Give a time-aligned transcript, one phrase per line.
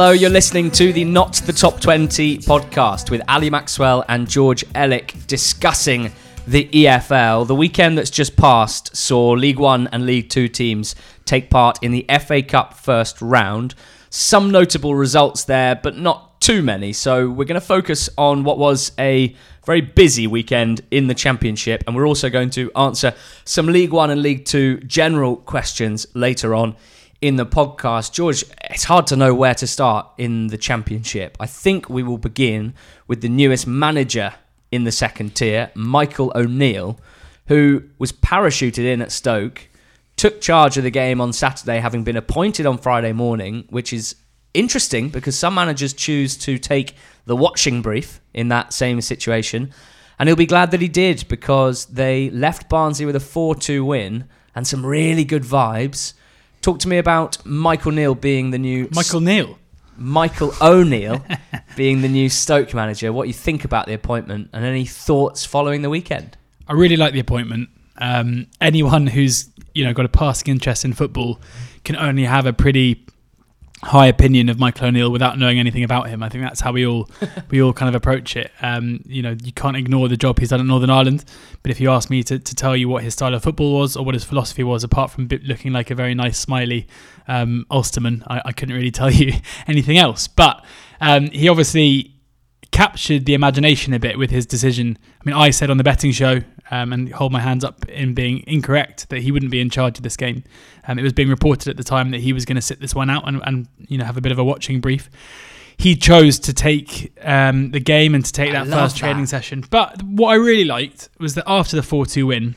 [0.00, 4.64] Hello, you're listening to the Not the Top 20 podcast with Ali Maxwell and George
[4.72, 6.10] Elek discussing
[6.46, 7.46] the EFL.
[7.46, 10.94] The weekend that's just passed saw League One and League Two teams
[11.26, 13.74] take part in the FA Cup first round.
[14.08, 16.94] Some notable results there, but not too many.
[16.94, 21.84] So we're going to focus on what was a very busy weekend in the Championship,
[21.86, 23.12] and we're also going to answer
[23.44, 26.74] some League One and League Two general questions later on
[27.20, 28.12] in the podcast.
[28.12, 31.36] George, it's hard to know where to start in the Championship.
[31.38, 32.74] I think we will begin
[33.06, 34.34] with the newest manager
[34.70, 36.98] in the second tier, Michael O'Neill,
[37.48, 39.68] who was parachuted in at Stoke,
[40.16, 44.16] took charge of the game on Saturday, having been appointed on Friday morning, which is
[44.54, 46.94] interesting because some managers choose to take
[47.26, 49.72] the watching brief in that same situation.
[50.18, 53.84] And he'll be glad that he did because they left Barnsley with a 4 2
[53.84, 56.14] win and some really good vibes.
[56.62, 59.58] Talk to me about Michael Neal being the new Michael Neal.
[59.96, 61.24] Michael O'Neill
[61.76, 63.12] being the new Stoke manager.
[63.12, 66.38] What you think about the appointment and any thoughts following the weekend?
[66.66, 67.68] I really like the appointment.
[67.98, 71.40] Um, anyone who's you know got a passing interest in football
[71.84, 73.06] can only have a pretty
[73.82, 76.22] high opinion of Michael O'Neill without knowing anything about him.
[76.22, 77.08] I think that's how we all
[77.50, 78.50] we all kind of approach it.
[78.60, 81.24] Um, you know, you can't ignore the job he's done at Northern Ireland.
[81.62, 83.96] But if you ask me to, to tell you what his style of football was
[83.96, 86.86] or what his philosophy was, apart from looking like a very nice smiley
[87.28, 89.32] um, Ulsterman, I, I, couldn't really tell you
[89.66, 90.28] anything else.
[90.28, 90.64] But
[91.00, 92.14] um, he obviously
[92.72, 94.98] captured the imagination a bit with his decision.
[95.20, 96.40] I mean, I said on the betting show
[96.70, 99.98] um, and hold my hands up in being incorrect that he wouldn't be in charge
[99.98, 100.44] of this game.
[100.86, 102.94] Um, it was being reported at the time that he was going to sit this
[102.94, 105.10] one out and, and you know have a bit of a watching brief.
[105.76, 109.00] He chose to take um, the game and to take I that first that.
[109.00, 109.64] training session.
[109.70, 112.54] But what I really liked was that after the 4 2 win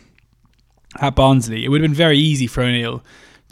[0.99, 3.03] at Barnsley, it would have been very easy for O'Neill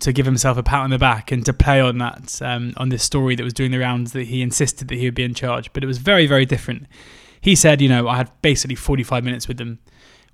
[0.01, 2.89] to give himself a pat on the back and to play on that um, on
[2.89, 5.33] this story that was doing the rounds that he insisted that he would be in
[5.33, 5.71] charge.
[5.73, 6.85] But it was very very different.
[7.39, 9.79] He said, you know, I had basically 45 minutes with them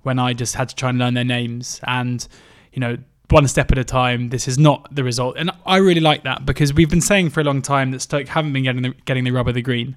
[0.02, 2.26] when I just had to try and learn their names and
[2.72, 2.98] you know
[3.30, 4.30] one step at a time.
[4.30, 7.40] This is not the result, and I really like that because we've been saying for
[7.40, 9.96] a long time that Stoke haven't been getting the, getting the rub of the green.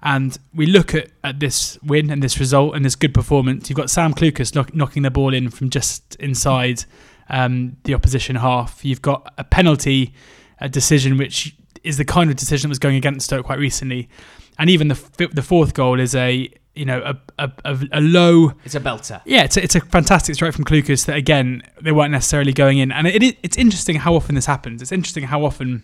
[0.00, 3.68] And we look at, at this win and this result and this good performance.
[3.68, 6.84] You've got Sam Clucas knock, knocking the ball in from just inside
[7.28, 8.84] um, the opposition half.
[8.84, 10.14] You've got a penalty
[10.60, 11.54] a decision which
[11.84, 14.08] is the kind of decision that was going against Stoke quite recently,
[14.58, 18.52] and even the the fourth goal is a you know a, a, a, a low.
[18.64, 19.20] It's a belter.
[19.24, 22.78] Yeah, it's a, it's a fantastic strike from Clucas that again they weren't necessarily going
[22.78, 24.82] in, and it, it, it's interesting how often this happens.
[24.82, 25.82] It's interesting how often.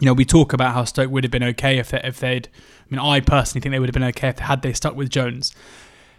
[0.00, 2.48] You know, we talk about how Stoke would have been okay if they, if they'd.
[2.48, 5.08] I mean, I personally think they would have been okay if had they stuck with
[5.08, 5.54] Jones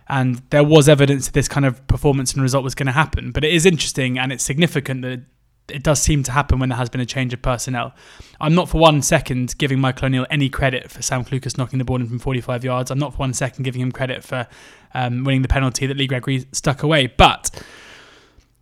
[0.07, 3.31] and there was evidence that this kind of performance and result was going to happen.
[3.31, 5.23] But it is interesting and it's significant that
[5.67, 7.93] it does seem to happen when there has been a change of personnel.
[8.39, 11.85] I'm not for one second giving Michael O'Neill any credit for Sam Clucas knocking the
[11.85, 12.91] ball in from 45 yards.
[12.91, 14.47] I'm not for one second giving him credit for
[14.93, 17.07] um, winning the penalty that Lee Gregory stuck away.
[17.07, 17.49] But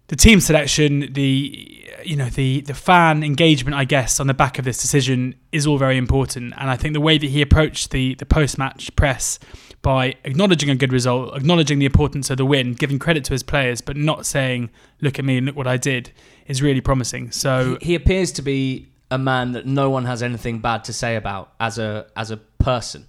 [0.07, 4.59] the team selection, the you know the the fan engagement, I guess, on the back
[4.59, 6.53] of this decision is all very important.
[6.57, 9.39] And I think the way that he approached the the post match press
[9.83, 13.43] by acknowledging a good result, acknowledging the importance of the win, giving credit to his
[13.43, 14.71] players, but not saying,
[15.01, 16.11] "Look at me and look what I did,"
[16.47, 17.29] is really promising.
[17.29, 20.93] So he, he appears to be a man that no one has anything bad to
[20.93, 23.05] say about as a as a person,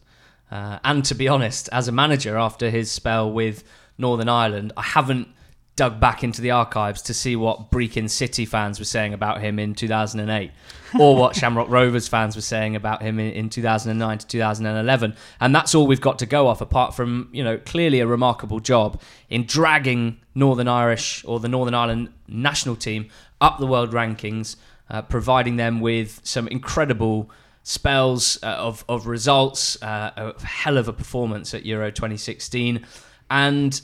[0.51, 3.65] uh, and to be honest, as a manager after his spell with
[3.97, 5.29] Northern Ireland, I haven't
[5.77, 9.59] dug back into the archives to see what Brechin City fans were saying about him
[9.59, 10.53] in 2008
[11.01, 15.55] or what Shamrock Rovers fans were saying about him in, in 2009 to 2011 and
[15.55, 19.01] that's all we've got to go off apart from you know clearly a remarkable job
[19.29, 23.09] in dragging Northern Irish or the Northern Ireland national team
[23.41, 24.55] up the world rankings
[24.91, 27.31] uh, providing them with some incredible
[27.65, 32.87] spells uh, of, of results uh, a hell of a performance at Euro 2016
[33.29, 33.81] and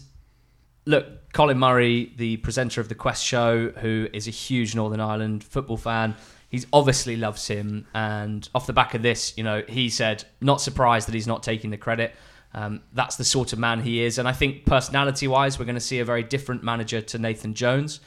[0.86, 5.44] look Colin Murray, the presenter of the Quest show, who is a huge Northern Ireland
[5.44, 6.16] football fan,
[6.48, 7.86] he's obviously loves him.
[7.94, 11.42] And off the back of this, you know, he said, not surprised that he's not
[11.42, 12.14] taking the credit.
[12.52, 14.18] Um, that's the sort of man he is.
[14.18, 17.54] And I think personality wise, we're going to see a very different manager to Nathan
[17.54, 18.00] Jones.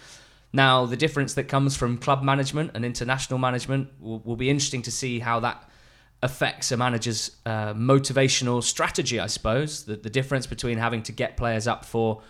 [0.52, 4.82] Now, the difference that comes from club management and international management will, will be interesting
[4.84, 5.70] to see how that
[6.22, 9.86] affects a manager's uh, motivational strategy, I suppose.
[9.86, 12.22] The, the difference between having to get players up for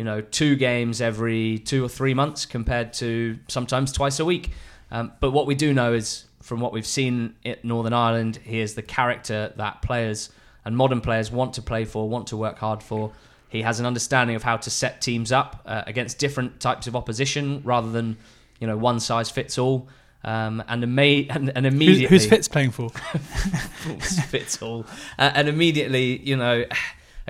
[0.00, 4.48] you know, two games every two or three months compared to sometimes twice a week.
[4.90, 8.60] Um, but what we do know is from what we've seen at Northern Ireland, he
[8.60, 10.30] is the character that players
[10.64, 13.12] and modern players want to play for, want to work hard for.
[13.50, 16.96] He has an understanding of how to set teams up uh, against different types of
[16.96, 18.16] opposition rather than,
[18.58, 19.86] you know, one size fits all.
[20.24, 22.88] Um, and, ima- and, and immediately, who's, who's Fitz playing for?
[24.30, 24.86] Fitz all,
[25.18, 26.64] uh, and immediately, you know,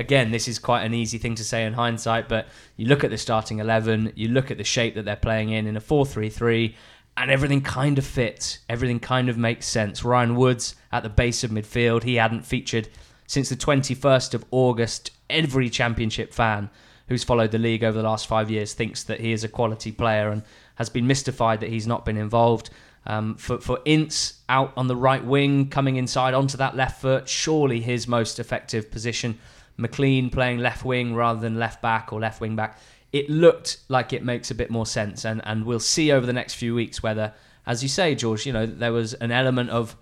[0.01, 3.11] again, this is quite an easy thing to say in hindsight, but you look at
[3.11, 6.07] the starting 11, you look at the shape that they're playing in, in a 4
[6.07, 6.75] 3 3,
[7.19, 8.61] and everything kind of fits.
[8.69, 10.03] Everything kind of makes sense.
[10.03, 12.89] Ryan Woods at the base of midfield, he hadn't featured
[13.27, 15.11] since the 21st of August.
[15.29, 16.71] Every championship fan
[17.09, 19.93] who's followed the league over the last five years thinks that he is a quality
[19.93, 20.43] player and
[20.77, 22.71] has been mystified that he's not been involved.
[23.05, 27.29] Um, for for Ince out on the right wing, coming inside onto that left foot,
[27.29, 29.39] surely his most effective position.
[29.81, 32.79] McClean playing left wing rather than left back or left wing back.
[33.13, 36.33] It looked like it makes a bit more sense, and and we'll see over the
[36.33, 37.33] next few weeks whether,
[37.67, 39.97] as you say, George, you know there was an element of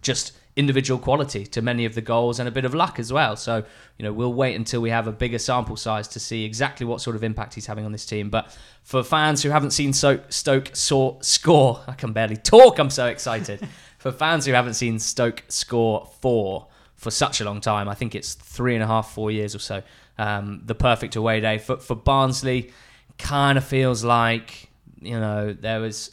[0.00, 3.36] just individual quality to many of the goals and a bit of luck as well.
[3.36, 3.62] So,
[3.96, 7.00] you know, we'll wait until we have a bigger sample size to see exactly what
[7.00, 8.28] sort of impact he's having on this team.
[8.28, 13.06] But for fans who haven't seen Stoke, Stoke score, I can barely talk, I'm so
[13.06, 13.66] excited.
[13.98, 16.66] for fans who haven't seen Stoke score four,
[16.98, 17.88] for such a long time.
[17.88, 19.82] I think it's three and a half, four years or so.
[20.18, 22.72] Um, the perfect away day for for Barnsley
[23.16, 24.68] kind of feels like
[25.00, 26.10] you know there was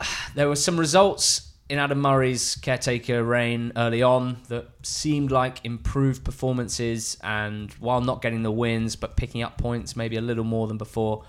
[0.34, 6.24] there were some results in Adam Murray's caretaker reign early on that seemed like improved
[6.24, 10.66] performances, and while not getting the wins but picking up points maybe a little more
[10.66, 11.24] than before.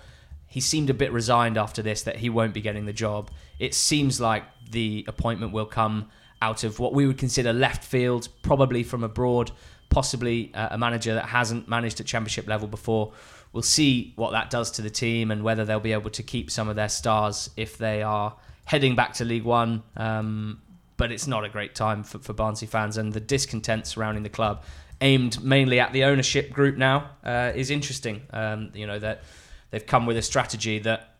[0.46, 3.28] He seemed a bit resigned after this that he won't be getting the job.
[3.58, 6.10] It seems like the appointment will come
[6.44, 9.50] out of what we would consider left field, probably from abroad,
[9.88, 13.12] possibly uh, a manager that hasn't managed at championship level before.
[13.52, 16.50] We'll see what that does to the team and whether they'll be able to keep
[16.50, 18.36] some of their stars if they are
[18.66, 19.82] heading back to League One.
[19.96, 20.60] Um,
[20.96, 24.28] but it's not a great time for, for Barnsley fans, and the discontent surrounding the
[24.28, 24.62] club,
[25.00, 28.22] aimed mainly at the ownership group now, uh, is interesting.
[28.32, 29.22] Um, you know that
[29.70, 31.13] they've come with a strategy that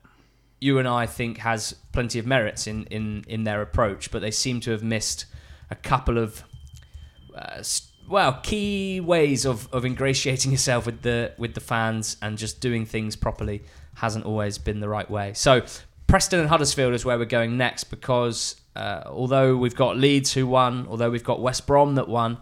[0.59, 4.31] you and I think has plenty of merits in, in, in their approach, but they
[4.31, 5.25] seem to have missed
[5.69, 6.43] a couple of
[7.35, 7.63] uh,
[8.07, 12.85] well key ways of, of ingratiating yourself with the with the fans and just doing
[12.85, 13.63] things properly
[13.95, 15.33] hasn't always been the right way.
[15.33, 15.63] So
[16.07, 20.45] Preston and Huddersfield is where we're going next because uh, although we've got Leeds who
[20.45, 22.37] won, although we've got West Brom that won,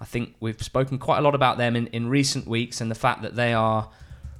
[0.00, 2.96] I think we've spoken quite a lot about them in, in recent weeks and the
[2.96, 3.90] fact that they are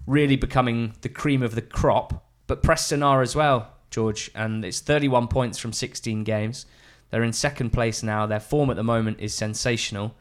[0.06, 4.80] really becoming the cream of the crop but Preston are as well, George, and it's
[4.80, 6.66] 31 points from 16 games.
[7.10, 8.26] They're in second place now.
[8.26, 10.14] Their form at the moment is sensational.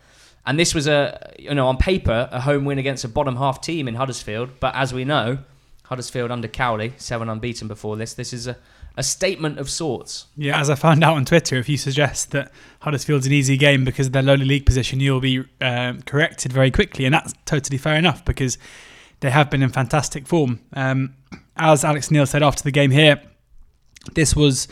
[0.46, 3.62] And this was a, you know, on paper, a home win against a bottom half
[3.62, 4.60] team in Huddersfield.
[4.60, 5.40] But as we know,
[5.86, 8.14] Huddersfield under Cowley, seven unbeaten before this.
[8.14, 8.58] This is a,
[8.98, 10.28] a statement of sorts.
[10.36, 13.86] Yeah, as I found out on Twitter, if you suggest that Huddersfield's an easy game
[13.86, 17.06] because of their lowly league position, you'll be um, corrected very quickly.
[17.06, 18.58] And that's totally fair enough because
[19.22, 20.60] they have been in fantastic form.
[20.74, 21.16] Um,
[21.58, 23.22] as Alex Neil said after the game here,
[24.14, 24.68] this was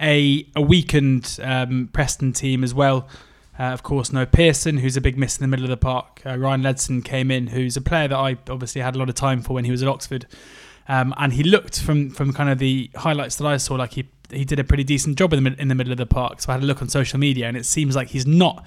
[0.00, 3.08] a, a weakened um, Preston team as well.
[3.58, 6.20] Uh, of course, no Pearson, who's a big miss in the middle of the park.
[6.26, 9.14] Uh, Ryan Ledson came in, who's a player that I obviously had a lot of
[9.14, 10.26] time for when he was at Oxford.
[10.88, 14.08] Um, and he looked from, from kind of the highlights that I saw like he
[14.30, 16.40] he did a pretty decent job in the, in the middle of the park.
[16.40, 18.64] So I had a look on social media, and it seems like he's not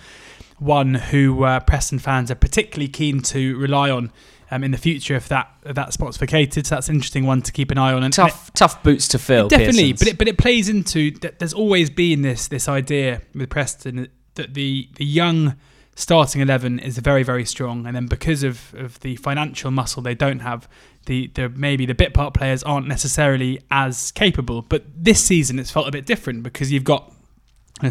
[0.60, 4.12] one who uh, Preston fans are particularly keen to rely on
[4.52, 6.68] um, in the future if that if that spot's vacated.
[6.68, 8.04] So that's an interesting one to keep an eye on.
[8.04, 9.48] And tough, it, tough boots to fill.
[9.48, 10.00] Definitely, Pearson's.
[10.00, 11.12] but it, but it plays into.
[11.20, 11.40] That.
[11.40, 15.56] There's always been this this idea with Preston that the the young
[15.96, 20.16] starting eleven is very very strong, and then because of, of the financial muscle they
[20.16, 20.68] don't have,
[21.06, 24.62] the the maybe the bit part players aren't necessarily as capable.
[24.62, 27.14] But this season it's felt a bit different because you've got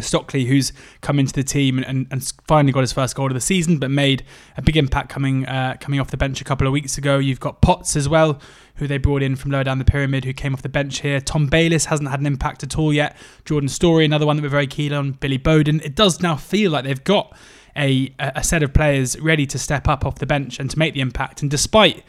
[0.01, 3.41] Stockley, who's come into the team and, and, finally got his first goal of the
[3.41, 4.23] season, but made
[4.57, 7.17] a big impact coming uh, coming off the bench a couple of weeks ago.
[7.17, 8.39] You've got Potts as well,
[8.75, 11.21] who they brought in from lower down the pyramid, who came off the bench here.
[11.21, 13.15] Tom Bayliss hasn't had an impact at all yet.
[13.45, 15.13] Jordan Storey, another one that we're very keen on.
[15.13, 15.81] Billy Bodin.
[15.83, 17.35] It does now feel like they've got
[17.77, 20.93] a, a set of players ready to step up off the bench and to make
[20.93, 21.41] the impact.
[21.41, 22.03] And despite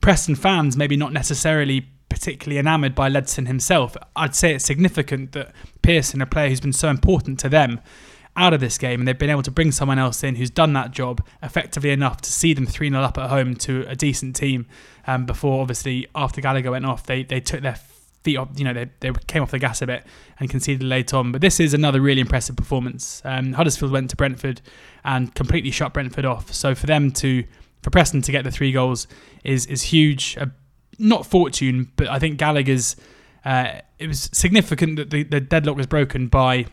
[0.00, 3.96] Preston fans maybe not necessarily particularly enamoured by Ledson himself.
[4.16, 7.80] I'd say it's significant that Pearson, a player who's been so important to them,
[8.36, 10.72] out of this game, and they've been able to bring someone else in who's done
[10.72, 14.36] that job effectively enough to see them 3 0 up at home to a decent
[14.36, 14.66] team.
[15.06, 17.78] Um, before, obviously, after Gallagher went off, they, they took their
[18.22, 20.04] feet off, you know, they, they came off the gas a bit
[20.38, 21.32] and conceded late on.
[21.32, 23.22] But this is another really impressive performance.
[23.24, 24.60] Um, Huddersfield went to Brentford
[25.04, 26.52] and completely shut Brentford off.
[26.52, 27.44] So for them to,
[27.82, 29.08] for Preston to get the three goals
[29.44, 30.36] is is huge.
[30.36, 30.50] A
[30.98, 32.96] not fortune, but I think Gallagher's.
[33.44, 36.66] Uh, it was significant that the, the deadlock was broken by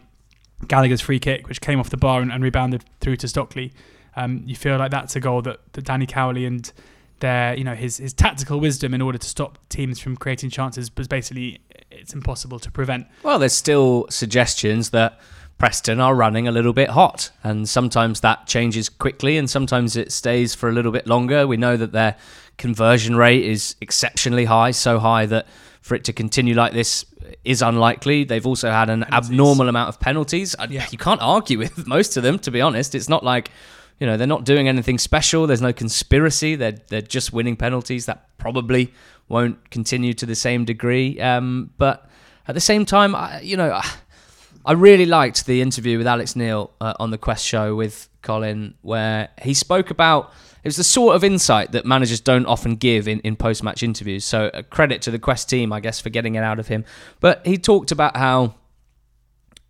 [0.68, 3.72] Gallagher's free kick, which came off the bar and, and rebounded through to Stockley.
[4.16, 6.72] Um, you feel like that's a goal that, that Danny Cowley and
[7.20, 10.92] their you know his his tactical wisdom in order to stop teams from creating chances
[10.98, 13.08] was basically it's impossible to prevent.
[13.24, 15.20] Well, there's still suggestions that
[15.58, 20.12] Preston are running a little bit hot, and sometimes that changes quickly, and sometimes it
[20.12, 21.48] stays for a little bit longer.
[21.48, 22.18] We know that their
[22.58, 25.48] conversion rate is exceptionally high, so high that
[25.82, 27.06] for it to continue like this
[27.44, 28.24] is unlikely.
[28.24, 29.30] They've also had an Penalties.
[29.30, 30.56] abnormal amount of penalties.
[30.70, 30.86] Yeah.
[30.90, 32.96] You can't argue with most of them, to be honest.
[32.96, 33.52] It's not like
[34.00, 35.48] you know they're not doing anything special.
[35.48, 36.56] There's no conspiracy.
[36.56, 38.06] They're they're just winning penalties.
[38.08, 38.94] That probably
[39.28, 41.20] won't continue to the same degree.
[41.20, 42.10] Um, but
[42.48, 43.82] at the same time, I, you know,
[44.66, 48.76] I, really liked the interview with Alex Neil uh, on the Quest show with Colin,
[48.82, 50.32] where he spoke about
[50.66, 53.84] it was the sort of insight that managers don't often give in, in post match
[53.84, 54.26] interviews.
[54.26, 56.86] So credit to the Quest team, I guess, for getting it out of him.
[57.20, 58.56] But he talked about how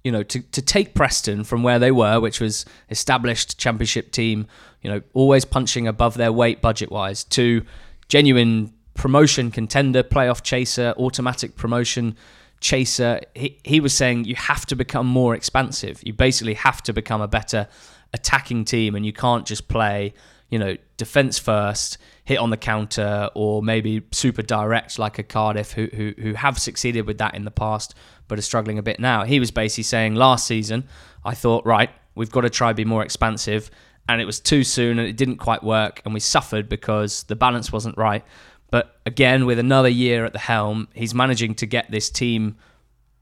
[0.05, 4.47] you know, to, to take Preston from where they were, which was established championship team,
[4.83, 7.65] you know, always punching above their weight budget wise, to
[8.07, 12.15] genuine promotion contender, playoff chaser, automatic promotion
[12.61, 13.19] chaser.
[13.33, 16.01] He, he was saying you have to become more expansive.
[16.05, 17.67] You basically have to become a better
[18.13, 20.13] attacking team, and you can't just play,
[20.49, 25.71] you know, defense first, hit on the counter, or maybe super direct like a Cardiff
[25.71, 27.95] who, who, who have succeeded with that in the past
[28.27, 29.23] but are struggling a bit now.
[29.23, 30.85] He was basically saying last season,
[31.23, 33.69] I thought, right, we've got to try be more expansive.
[34.07, 36.01] And it was too soon and it didn't quite work.
[36.05, 38.23] And we suffered because the balance wasn't right.
[38.71, 42.57] But again, with another year at the helm, he's managing to get this team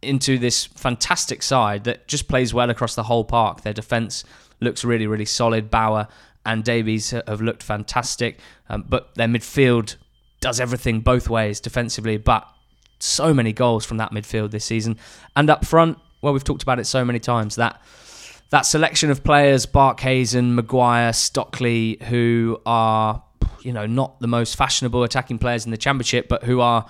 [0.01, 3.61] into this fantastic side that just plays well across the whole park.
[3.61, 4.25] Their defence
[4.59, 5.71] looks really, really solid.
[5.71, 6.07] Bauer
[6.45, 8.39] and Davies have looked fantastic.
[8.69, 9.95] Um, but their midfield
[10.41, 12.47] does everything both ways defensively, but
[13.00, 14.97] so many goals from that midfield this season.
[15.35, 17.81] And up front, well, we've talked about it so many times that
[18.50, 23.23] that selection of players, Barkhuizen, Maguire, Stockley, who are
[23.62, 26.85] you know not the most fashionable attacking players in the championship, but who are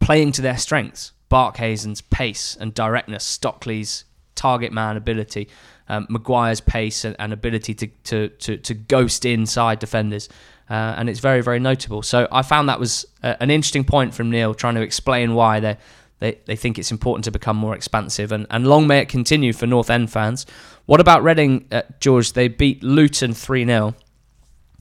[0.00, 1.12] playing to their strengths.
[1.30, 4.04] Barkhuizen's pace and directness, Stockley's
[4.34, 5.48] target man ability,
[5.88, 10.28] um, Maguire's pace and, and ability to, to, to, to ghost inside defenders.
[10.70, 12.02] Uh, and it's very, very notable.
[12.02, 15.60] So I found that was uh, an interesting point from Neil trying to explain why
[15.60, 15.78] they,
[16.18, 18.32] they, they think it's important to become more expansive.
[18.32, 20.44] And, and long may it continue for North End fans.
[20.84, 22.34] What about Reading, uh, George?
[22.34, 23.94] They beat Luton 3 0.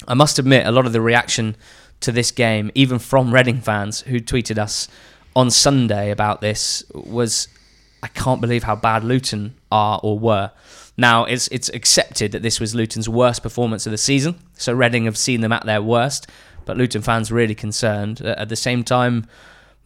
[0.08, 1.56] I must admit, a lot of the reaction
[2.02, 4.88] to this game, even from Reading fans who tweeted us
[5.36, 7.48] on Sunday about this, was
[8.04, 10.52] I can't believe how bad Luton are or were.
[10.98, 15.06] Now it's it's accepted that this was Luton's worst performance of the season, so Reading
[15.06, 16.28] have seen them at their worst,
[16.66, 18.22] but Luton fans really concerned.
[18.24, 19.28] Uh, at the same time,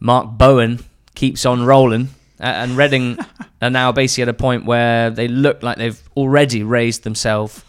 [0.00, 0.80] Mark Bowen
[1.14, 2.08] keeps on rolling,
[2.40, 3.18] uh, and Reading
[3.62, 7.62] are now basically at a point where they look like they've already raised themselves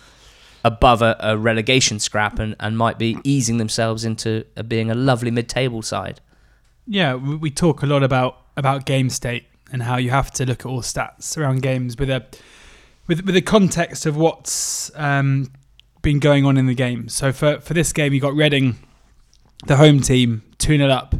[0.63, 4.95] above a, a relegation scrap and, and might be easing themselves into uh, being a
[4.95, 6.21] lovely mid-table side.
[6.88, 10.45] Yeah, we we talk a lot about about game state and how you have to
[10.45, 12.25] look at all stats around games with a
[13.07, 15.51] with with the context of what's um,
[16.01, 17.10] been going on in the game.
[17.10, 18.77] So for for this game, you got Reading,
[19.65, 21.15] the home team, two 0 up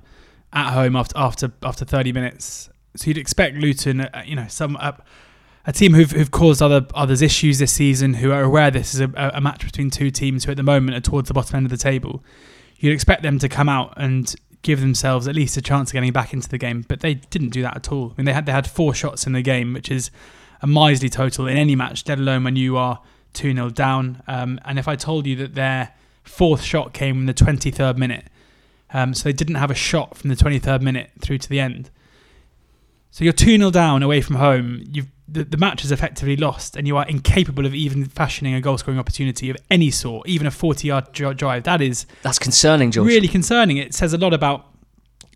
[0.52, 2.70] at home after after after thirty minutes.
[2.96, 4.92] So you'd expect Luton, uh, you know, some uh,
[5.66, 9.02] a team who've who've caused other others issues this season, who are aware this is
[9.02, 11.66] a, a match between two teams who at the moment are towards the bottom end
[11.66, 12.24] of the table.
[12.78, 16.12] You'd expect them to come out and give themselves at least a chance of getting
[16.12, 18.12] back into the game, but they didn't do that at all.
[18.12, 20.12] I mean, they had they had four shots in the game, which is
[20.64, 23.02] a miserly total in any match, let alone when you are
[23.34, 24.24] 2 0 down.
[24.28, 25.94] Um, and if I told you that their
[26.24, 28.26] fourth shot came in the 23rd minute,
[28.94, 31.92] um, so they didn't have a shot from the 23rd minute through to the end.
[33.12, 34.84] So you're 2 0 down away from home.
[34.90, 38.62] You've the, the match is effectively lost, and you are incapable of even fashioning a
[38.62, 41.64] goal scoring opportunity of any sort, even a 40 yard drive.
[41.64, 43.08] That is That's concerning, George.
[43.08, 43.78] really concerning.
[43.78, 44.68] It says a lot about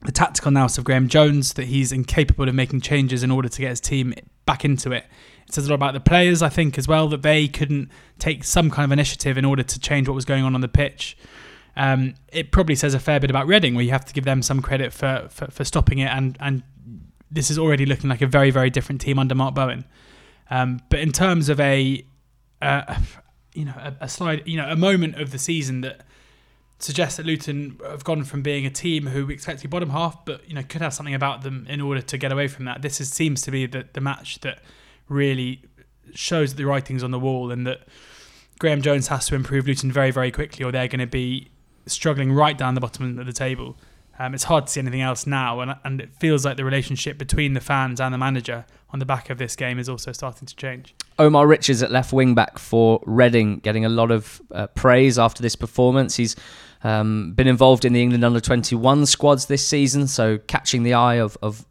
[0.06, 3.62] the tactical nous of Graeme Jones that he's incapable of making changes in order to
[3.62, 4.14] get his team
[4.46, 5.06] back into it.
[5.48, 7.90] It says a lot about the players, I think, as well, that they couldn't
[8.20, 10.68] take some kind of initiative in order to change what was going on on the
[10.68, 11.18] pitch.
[11.76, 14.42] Um, it probably says a fair bit about Reading, where you have to give them
[14.42, 16.64] some credit for, for, for stopping it, and, and
[17.32, 19.86] this is already looking like a very, very different team under Mark Bowen.
[20.50, 22.06] Um, but in terms of a,
[22.62, 22.96] uh,
[23.54, 26.02] you know, a, a slide, you know, a moment of the season that
[26.80, 29.90] suggests that Luton have gone from being a team who we expect to be bottom
[29.90, 32.66] half, but you know could have something about them in order to get away from
[32.66, 32.82] that.
[32.82, 34.60] This is, seems to be the, the match that
[35.10, 35.64] really
[36.14, 37.88] shows that the writings on the wall, and that
[38.60, 41.50] Graeme Jones has to improve Luton very very quickly, or they're going to be
[41.86, 43.78] struggling right down the bottom of the table.
[44.20, 47.18] Um, it's hard to see anything else now, and and it feels like the relationship
[47.18, 50.46] between the fans and the manager on the back of this game is also starting
[50.48, 50.96] to change.
[51.20, 55.42] Omar Richards at left wing back for Reading, getting a lot of uh, praise after
[55.42, 56.16] this performance.
[56.16, 56.36] He's
[56.84, 61.16] Um, been involved in the England under 21 squads this season, so catching the eye
[61.16, 61.66] of, of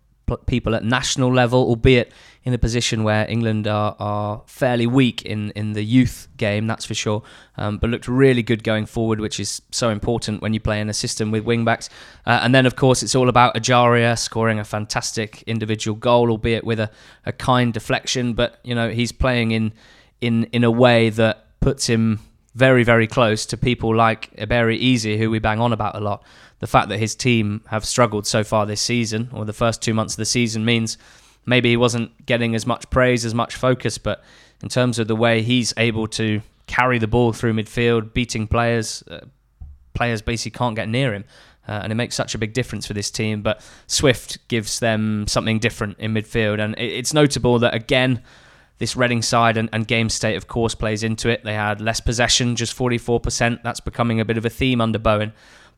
[0.47, 2.13] people at national level, albeit
[2.45, 6.85] in a position where England are, are fairly weak in, in the youth game, that's
[6.85, 7.23] for sure.
[7.57, 10.89] Um, but looked really good going forward, which is so important when you play in
[10.89, 11.89] a system with wingbacks.
[12.25, 16.65] Uh, and then, of course, it's all about Ejaria scoring a fantastic individual goal, albeit
[16.65, 16.91] with a,
[17.25, 18.35] a kind deflection.
[18.35, 19.73] But you know he's playing in
[20.21, 22.21] in in a way that puts him
[22.57, 26.25] very very close to people like Eberechi Eze, who we bang on about a lot.
[26.59, 29.93] The fact that his team have struggled so far this season, or the first two
[29.93, 30.97] months of the season, means
[31.45, 34.25] maybe he wasn't getting as much praise, as much focus, but
[34.63, 39.05] in terms of the way he's able to carry the ball through midfield, beating players,
[39.11, 39.21] uh,
[39.93, 41.25] players basically can't get near him.
[41.69, 43.43] Uh, and it makes such a big difference for this team.
[43.43, 46.61] But Swift gives them something different in midfield.
[46.61, 48.23] And it's notable that, again,
[48.79, 51.45] this Reading side and, and, game state, of course, plays into it.
[51.45, 53.63] They had less possession, just 44%.
[53.63, 55.33] That's becoming a bit of a theme under Bowen.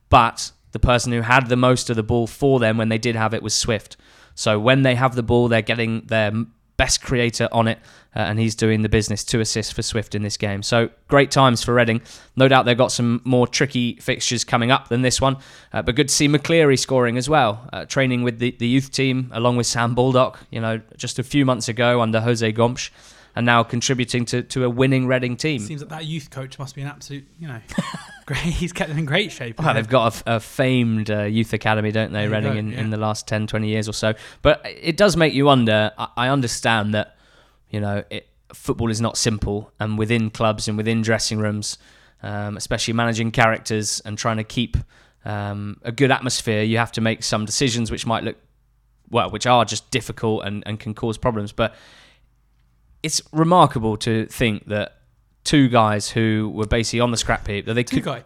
[0.08, 3.14] But the person who had the most of the ball for them when they did
[3.14, 3.96] have it was Swift.
[4.34, 6.32] So when they have the ball, they're getting their
[6.76, 7.78] best creator on it,
[8.16, 9.24] uh, and he's doing the business.
[9.24, 10.62] Two assists for Swift in this game.
[10.62, 12.00] So great times for Reading.
[12.36, 15.36] No doubt they've got some more tricky fixtures coming up than this one,
[15.72, 17.68] uh, but good to see McCleary scoring as well.
[17.72, 21.22] Uh, training with the, the youth team along with Sam Baldock, you know, just a
[21.22, 22.90] few months ago under Jose Gomes
[23.38, 25.60] and now contributing to, to a winning Reading team.
[25.60, 27.60] Seems like that youth coach must be an absolute, you know,
[28.26, 28.40] great.
[28.40, 29.60] He's kept them in great shape.
[29.60, 32.80] Well, they've got a, a famed uh, youth academy, don't they, Reading, in, yeah.
[32.80, 34.14] in the last 10, 20 years or so.
[34.42, 35.92] But it does make you wonder.
[35.96, 37.16] I, I understand that,
[37.70, 41.78] you know, it, football is not simple, and within clubs and within dressing rooms,
[42.22, 44.76] um, especially managing characters and trying to keep
[45.24, 48.36] um, a good atmosphere, you have to make some decisions which might look
[49.10, 51.52] well, which are just difficult and, and can cause problems.
[51.52, 51.74] But
[53.02, 54.96] it's remarkable to think that
[55.44, 58.24] two guys who were basically on the scrap heap that they two guy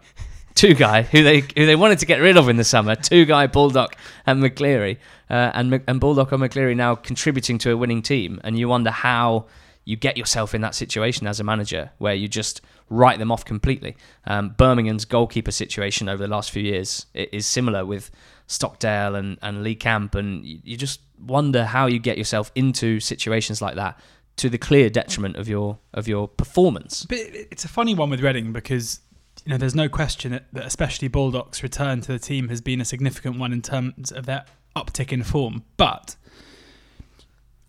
[0.55, 3.25] two guy who they who they wanted to get rid of in the summer two
[3.25, 4.97] guy Baldock and McCleary
[5.29, 8.91] uh, and and Baldock and McCleary now contributing to a winning team and you wonder
[8.91, 9.45] how
[9.85, 13.43] you get yourself in that situation as a manager where you just write them off
[13.43, 13.95] completely.
[14.25, 18.11] Um, Birmingham's goalkeeper situation over the last few years is similar with
[18.47, 23.61] Stockdale and, and Lee Camp, and you just wonder how you get yourself into situations
[23.61, 23.99] like that
[24.35, 27.05] to the clear detriment of your of your performance.
[27.05, 28.99] But it's a funny one with Reading because
[29.45, 32.79] you know there's no question that, that especially Baldock's return to the team has been
[32.79, 35.63] a significant one in terms of their uptick in form.
[35.77, 36.15] But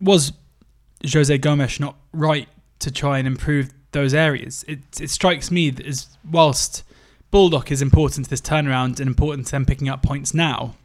[0.00, 0.32] was
[1.10, 2.48] Jose Gomes not right
[2.80, 4.64] to try and improve those areas?
[4.68, 6.84] It it strikes me that as whilst
[7.30, 10.76] Baldock is important to this turnaround and important to them picking up points now,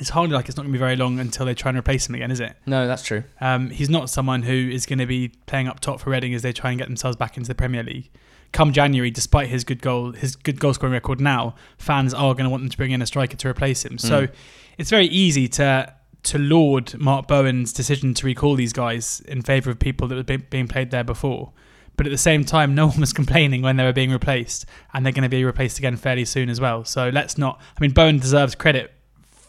[0.00, 2.08] it's hardly like it's not going to be very long until they try and replace
[2.08, 2.56] him again, is it?
[2.66, 3.22] No, that's true.
[3.40, 6.42] Um, he's not someone who is going to be playing up top for Reading as
[6.42, 8.10] they try and get themselves back into the Premier League.
[8.54, 12.44] Come January, despite his good goal, his good goal scoring record now, fans are going
[12.44, 13.96] to want them to bring in a striker to replace him.
[13.96, 14.00] Mm.
[14.00, 14.28] So
[14.78, 19.70] it's very easy to to laud Mark Bowen's decision to recall these guys in favour
[19.70, 21.52] of people that were being played there before.
[21.96, 25.04] But at the same time, no one was complaining when they were being replaced, and
[25.04, 26.84] they're going to be replaced again fairly soon as well.
[26.84, 27.60] So let's not.
[27.76, 28.92] I mean, Bowen deserves credit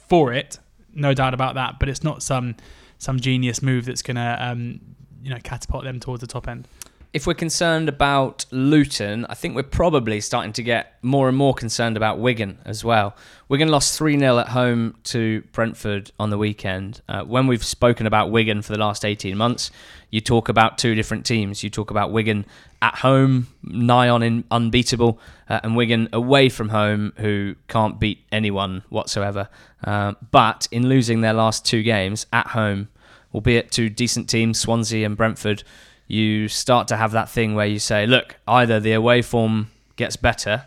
[0.09, 0.59] for it,
[0.93, 1.79] no doubt about that.
[1.79, 2.55] But it's not some
[2.97, 4.79] some genius move that's going to um,
[5.21, 6.67] you know catapult them towards the top end.
[7.15, 11.53] If we're concerned about Luton, I think we're probably starting to get more and more
[11.53, 13.15] concerned about Wigan as well.
[13.47, 16.99] Wigan lost 3 0 at home to Brentford on the weekend.
[17.07, 19.71] Uh, when we've spoken about Wigan for the last 18 months,
[20.09, 21.63] you talk about two different teams.
[21.63, 22.45] You talk about Wigan
[22.81, 28.25] at home, nigh on in unbeatable, uh, and Wigan away from home, who can't beat
[28.29, 29.47] anyone whatsoever.
[29.85, 32.89] Uh, but in losing their last two games at home,
[33.33, 35.63] albeit to decent teams, Swansea and Brentford,
[36.07, 40.15] you start to have that thing where you say, look, either the away form gets
[40.15, 40.65] better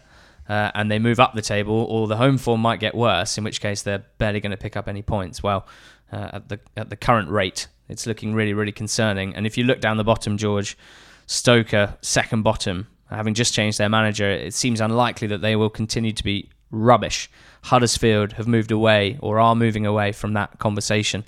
[0.48, 3.44] uh, and they move up the table, or the home form might get worse, in
[3.44, 5.42] which case they're barely going to pick up any points.
[5.42, 5.66] Well,
[6.10, 9.34] uh, at the at the current rate, it's looking really, really concerning.
[9.34, 10.76] And if you look down the bottom, George,
[11.26, 16.12] Stoker, second bottom, having just changed their manager, it seems unlikely that they will continue
[16.12, 17.30] to be rubbish.
[17.64, 21.24] Huddersfield have moved away or are moving away from that conversation.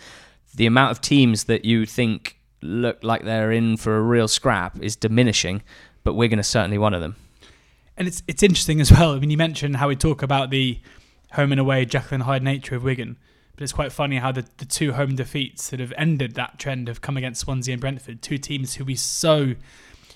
[0.55, 4.81] The amount of teams that you think look like they're in for a real scrap
[4.83, 5.63] is diminishing,
[6.05, 7.17] but Wigan are certainly one of them.
[7.97, 9.13] And it's it's interesting as well.
[9.13, 10.81] I mean, you mentioned how we talk about the
[11.33, 13.17] home and away Jekyll and Hyde nature of Wigan,
[13.55, 16.89] but it's quite funny how the, the two home defeats that have ended that trend
[16.89, 19.55] have come against Swansea and Brentford, two teams who we so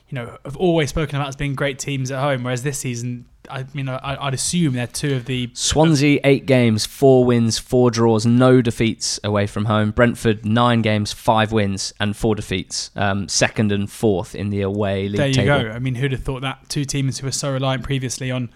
[0.09, 2.45] you know, have always spoken about as being great teams at home.
[2.45, 6.87] Whereas this season, I mean, I, would assume they're two of the Swansea eight games,
[6.87, 9.91] four wins, four draws, no defeats away from home.
[9.91, 15.09] Brentford nine games, five wins and four defeats, um, second and fourth in the away
[15.09, 15.19] league.
[15.19, 15.63] There you table.
[15.63, 15.71] go.
[15.71, 18.51] I mean, who'd have thought that two teams who were so reliant previously on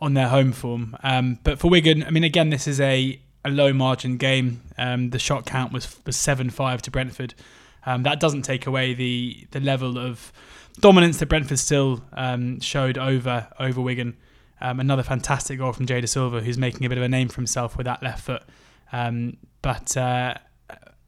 [0.00, 0.96] on their home form.
[1.02, 4.62] Um, but for Wigan, I mean, again, this is a, a low margin game.
[4.78, 7.34] Um, the shot count was was seven five to Brentford.
[7.86, 10.32] Um, that doesn't take away the the level of
[10.80, 14.16] dominance that Brentford still um, showed over over Wigan.
[14.60, 17.36] Um, another fantastic goal from Jay Silva, who's making a bit of a name for
[17.36, 18.42] himself with that left foot.
[18.92, 20.34] Um, but uh,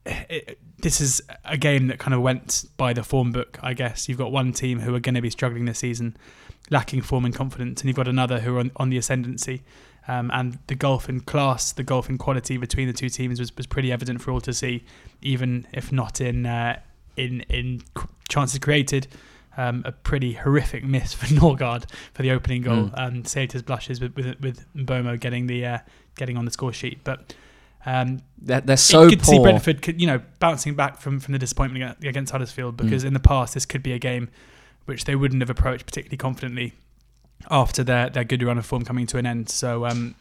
[0.07, 4.09] it, this is a game that kind of went by the form book, I guess.
[4.09, 6.17] You've got one team who are going to be struggling this season,
[6.71, 9.63] lacking form and confidence, and you've got another who are on, on the ascendancy.
[10.09, 13.57] Um, and the gulf in class, the gulf in quality between the two teams was,
[13.57, 14.85] was pretty evident for all to see,
[15.21, 16.81] even if not in uh,
[17.17, 17.83] in in
[18.29, 19.07] chances created.
[19.55, 21.85] Um, a pretty horrific miss for Norgaard
[22.15, 22.95] for the opening goal, mm.
[22.97, 25.79] and saved his blushes with with, with Mbeumo getting the uh,
[26.17, 27.05] getting on the score sheet.
[27.05, 27.35] But
[27.85, 29.35] um, they're, they're so could poor.
[29.35, 33.09] see Brentford, you know, bouncing back from, from the disappointment against Huddersfield because mm.
[33.09, 34.31] in the past this could be a game
[34.85, 36.73] which they wouldn't have approached particularly confidently
[37.51, 39.49] after their, their good run of form coming to an end.
[39.49, 40.15] So um,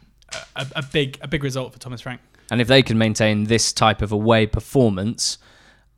[0.55, 2.21] a, a big a big result for Thomas Frank.
[2.49, 5.37] And if they can maintain this type of away performance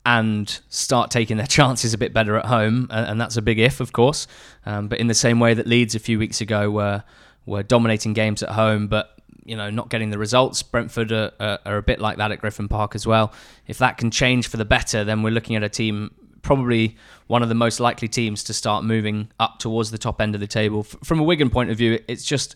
[0.06, 3.80] and start taking their chances a bit better at home, and that's a big if,
[3.80, 4.28] of course.
[4.66, 7.04] Um, but in the same way that Leeds a few weeks ago were
[7.46, 10.64] were dominating games at home, but you know not getting the results.
[10.64, 13.34] Brentford are, are, a bit like that at Griffin Park as well.
[13.68, 16.12] If that can change for the better, then we're looking at a team
[16.42, 20.36] probably one of the most likely teams to start moving up towards the top end
[20.36, 20.84] of the table.
[20.84, 22.56] From a Wigan point of view, it's just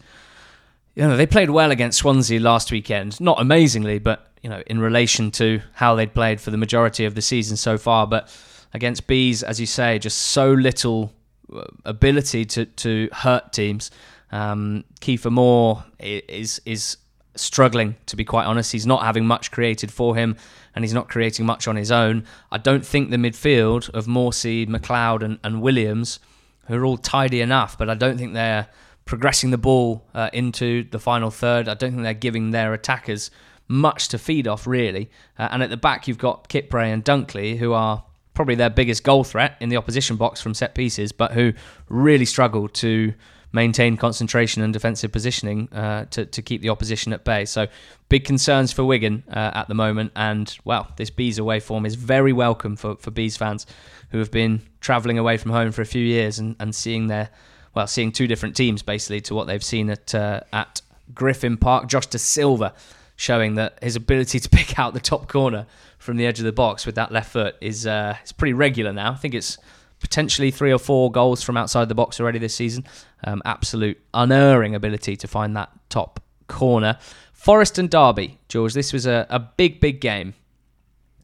[0.96, 4.80] you know they played well against Swansea last weekend, not amazingly, but you know in
[4.80, 8.34] relation to how they'd played for the majority of the season so far, but
[8.74, 11.12] against bees, as you say, just so little
[11.54, 13.92] uh, ability to to hurt teams.
[14.32, 16.96] Um, Kiefer Moore is is
[17.36, 18.72] struggling to be quite honest.
[18.72, 20.38] He's not having much created for him,
[20.74, 22.24] and he's not creating much on his own.
[22.50, 26.22] I don't think the midfield of Morsy, McLeod, and, and Williams,
[26.68, 28.70] who are all tidy enough, but I don't think they're
[29.04, 31.68] progressing the ball uh, into the final third.
[31.68, 33.30] I don't think they're giving their attackers
[33.68, 35.10] much to feed off, really.
[35.38, 38.04] Uh, and at the back, you've got Kipre and Dunkley, who are
[38.34, 41.54] probably their biggest goal threat in the opposition box from set pieces, but who
[41.90, 43.14] really struggle to
[43.52, 47.46] maintain concentration and defensive positioning uh, to, to keep the opposition at bay.
[47.46, 47.68] So,
[48.10, 50.12] big concerns for Wigan uh, at the moment.
[50.16, 53.66] And, well, this Bees away form is very welcome for, for Bees fans
[54.12, 57.30] who have been travelling away from home for a few years and, and seeing their,
[57.74, 60.82] well, seeing two different teams basically to what they've seen at, uh, at
[61.14, 61.88] Griffin Park.
[61.88, 62.74] Josh Dasilva
[63.18, 65.66] showing that his ability to pick out the top corner
[65.98, 68.94] from the edge of the box with that left foot is uh, is pretty regular
[68.94, 69.12] now.
[69.12, 69.58] I think it's
[70.00, 72.86] potentially three or four goals from outside the box already this season.
[73.24, 76.98] Um, absolute unerring ability to find that top corner.
[77.34, 80.34] Forest and Derby, George, this was a, a big, big game.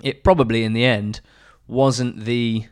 [0.02, 1.22] It probably, in the end,
[1.68, 2.66] wasn't the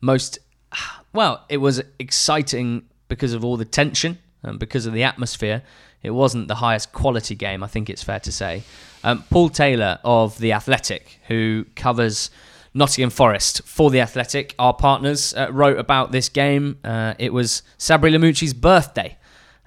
[0.00, 0.38] most.
[1.12, 5.62] Well, it was exciting because of all the tension and because of the atmosphere.
[6.06, 8.62] It wasn't the highest quality game, I think it's fair to say.
[9.02, 12.30] Um, Paul Taylor of The Athletic, who covers
[12.72, 14.54] Nottingham Forest for the Athletic.
[14.56, 16.78] Our partners uh, wrote about this game.
[16.84, 19.18] Uh, it was Sabri Lamouchi's birthday.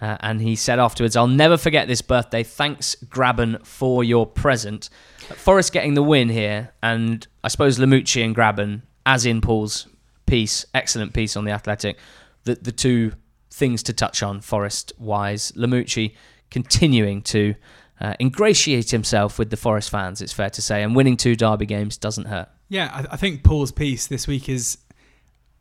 [0.02, 2.44] Uh, and he said afterwards, I'll never forget this birthday.
[2.44, 4.90] Thanks, Grabban, for your present.
[5.20, 9.88] Forest getting the win here, and I suppose Lamouchi and Grabban, as in Paul's
[10.26, 11.98] piece, excellent piece on the Athletic,
[12.46, 13.12] the, the two
[13.52, 15.52] things to touch on Forest wise.
[15.52, 16.14] Lamouchi
[16.50, 17.56] continuing to
[18.00, 21.66] uh, ingratiate himself with the Forest fans, it's fair to say, and winning two derby
[21.66, 22.50] games doesn't hurt.
[22.70, 24.78] Yeah, I, I think Paul's piece this week is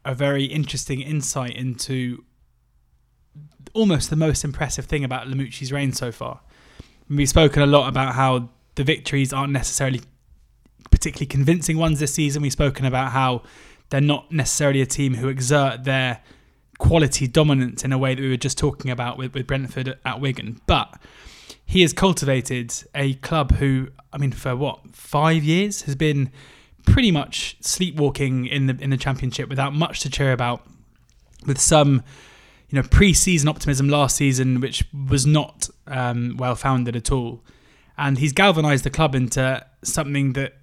[0.04, 2.24] a very interesting insight into
[3.74, 6.40] almost the most impressive thing about Lamouchi's reign so far.
[7.08, 10.00] We've spoken a lot about how the victories aren't necessarily
[10.90, 12.42] particularly convincing ones this season.
[12.42, 13.42] We've spoken about how
[13.90, 16.20] they're not necessarily a team who exert their
[16.78, 20.20] quality dominance in a way that we were just talking about with, with Brentford at
[20.20, 20.60] Wigan.
[20.66, 20.94] But
[21.64, 26.30] he has cultivated a club who, I mean, for what, five years has been
[26.86, 30.66] pretty much sleepwalking in the in the championship without much to cheer about,
[31.46, 32.02] with some
[32.70, 37.42] you know pre-season optimism last season, which was not um, well founded at all,
[37.96, 40.54] and he's galvanised the club into something that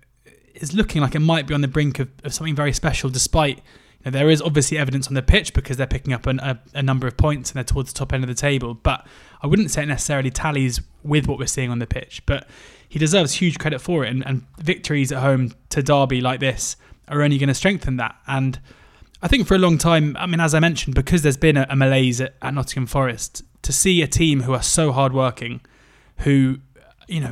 [0.55, 3.61] is looking like it might be on the brink of, of something very special, despite.
[4.05, 6.83] Know, there is obviously evidence on the pitch because they're picking up an, a, a
[6.83, 8.75] number of points and they're towards the top end of the table.
[8.75, 9.05] But
[9.41, 12.23] I wouldn't say it necessarily tallies with what we're seeing on the pitch.
[12.25, 12.47] But
[12.87, 14.11] he deserves huge credit for it.
[14.11, 18.15] And, and victories at home to Derby like this are only going to strengthen that.
[18.27, 18.59] And
[19.21, 21.65] I think for a long time, I mean, as I mentioned, because there's been a,
[21.69, 25.61] a malaise at, at Nottingham Forest, to see a team who are so hardworking,
[26.19, 26.59] who,
[27.07, 27.31] you know,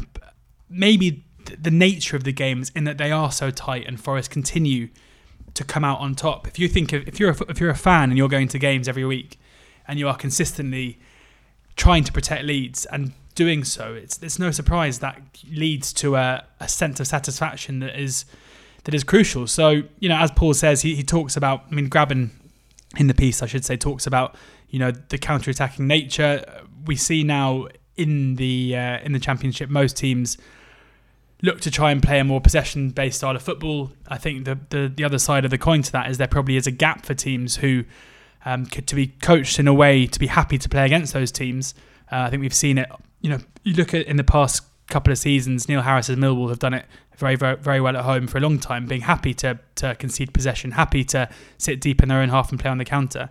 [0.69, 1.23] maybe
[1.59, 4.89] the nature of the games in that they are so tight and Forest continue
[5.53, 6.47] to come out on top.
[6.47, 8.59] If you think of, if you're a, if you're a fan and you're going to
[8.59, 9.39] games every week
[9.87, 10.99] and you are consistently
[11.75, 13.93] trying to protect leads and doing so.
[13.93, 18.25] It's it's no surprise that leads to a, a sense of satisfaction that is
[18.83, 19.47] that is crucial.
[19.47, 21.65] So you know, as Paul says, he, he talks about.
[21.71, 22.29] I mean, Grabban
[22.97, 24.35] in the piece, I should say, talks about
[24.69, 26.43] you know the counter-attacking nature.
[26.85, 30.37] We see now in the uh, in the championship, most teams
[31.43, 33.91] look to try and play a more possession based style of football.
[34.07, 36.55] I think the, the, the other side of the coin to that is there probably
[36.55, 37.83] is a gap for teams who
[38.45, 41.31] um, could, to be coached in a way to be happy to play against those
[41.31, 41.75] teams.
[42.11, 42.89] Uh, I think we've seen it.
[43.21, 46.59] You know, you look at in the past couple of seasons, Neil Harris's Millwall have
[46.59, 46.85] done it
[47.17, 50.33] very, very, very well at home for a long time, being happy to to concede
[50.33, 53.29] possession, happy to sit deep in their own half and play on the counter.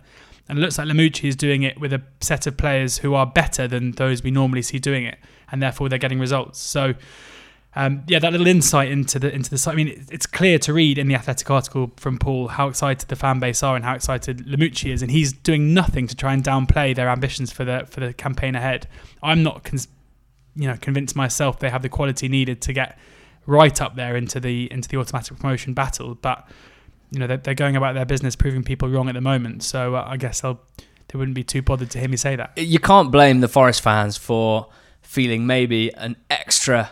[0.49, 3.25] And it looks like Lamouchi is doing it with a set of players who are
[3.25, 5.17] better than those we normally see doing it,
[5.51, 6.59] and therefore they're getting results.
[6.59, 6.93] So
[7.75, 9.73] um, yeah, that little insight into the into the site.
[9.73, 13.15] I mean, it's clear to read in the Athletic article from Paul how excited the
[13.15, 16.43] fan base are and how excited Lamouchi is, and he's doing nothing to try and
[16.43, 18.87] downplay their ambitions for the for the campaign ahead.
[19.23, 19.87] I'm not, cons-
[20.55, 22.97] you know, convinced myself they have the quality needed to get
[23.47, 26.47] right up there into the into the automatic promotion battle, but
[27.09, 29.63] you know they're, they're going about their business, proving people wrong at the moment.
[29.63, 30.61] So uh, I guess they'll
[31.07, 32.55] they wouldn't be too bothered to hear me say that.
[32.55, 34.69] You can't blame the Forest fans for
[35.01, 36.91] feeling maybe an extra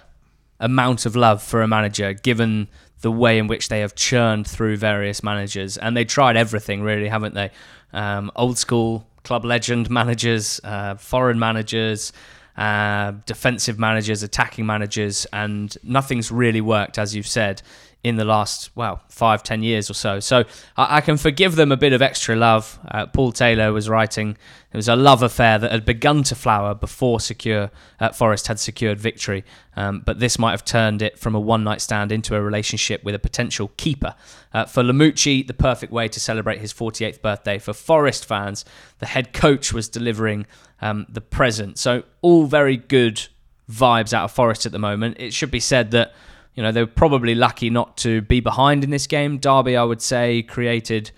[0.61, 2.67] amount of love for a manager given
[3.01, 5.77] the way in which they have churned through various managers.
[5.77, 7.51] And they tried everything really haven't they?
[7.91, 12.13] Um, old school club legend managers uh, foreign managers
[12.57, 17.61] uh, defensive managers attacking managers and nothing's really worked as you've said
[18.03, 20.19] in the last well five ten years or so.
[20.19, 20.43] So
[20.77, 22.79] i, I can forgive them a bit of extra love.
[22.87, 24.37] Uh, paul taylor was writing
[24.73, 28.57] it was a love affair that had begun to flower before secure uh, forest had
[28.57, 29.43] secured victory.
[29.75, 33.03] Um, but this might have turned it from a one night stand into a relationship
[33.03, 34.15] with a potential keeper.
[34.53, 37.59] Uh, for Lamouchi, the perfect way to celebrate his 48th birthday.
[37.59, 38.63] For forest fans
[38.99, 40.45] the head coach was delivering
[40.81, 41.77] um, the present.
[41.77, 43.27] So all very good
[43.69, 45.17] vibes out of forest at the moment.
[45.19, 46.13] It should be said that
[46.55, 49.37] you know, they were probably lucky not to be behind in this game.
[49.37, 51.11] Derby, I would say, created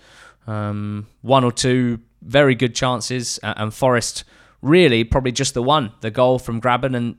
[0.46, 4.24] um, one or two very good chances, and Forest
[4.62, 7.16] really probably just the one, the goal from Grabban, and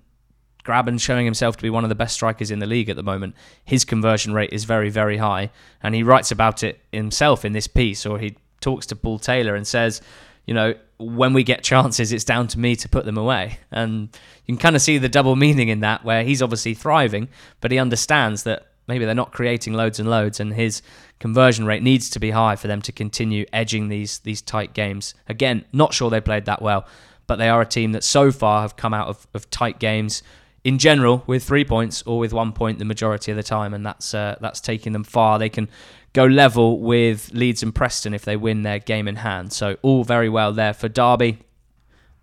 [0.63, 3.03] Grabban showing himself to be one of the best strikers in the league at the
[3.03, 3.35] moment.
[3.63, 5.51] His conversion rate is very, very high,
[5.83, 9.55] and he writes about it himself in this piece, or he talks to Paul Taylor
[9.55, 10.01] and says,
[10.45, 13.59] you know, when we get chances, it's down to me to put them away.
[13.71, 14.09] And
[14.45, 17.27] you can kind of see the double meaning in that, where he's obviously thriving,
[17.61, 20.81] but he understands that maybe they're not creating loads and loads, and his
[21.19, 25.13] conversion rate needs to be high for them to continue edging these these tight games.
[25.27, 26.85] Again, not sure they played that well,
[27.27, 30.23] but they are a team that so far have come out of, of tight games
[30.63, 33.85] in general with three points or with one point the majority of the time, and
[33.85, 35.39] that's uh, that's taking them far.
[35.39, 35.69] They can
[36.15, 39.51] go level with Leeds and Preston if they win their game in hand.
[39.51, 41.39] So all very well there for Derby.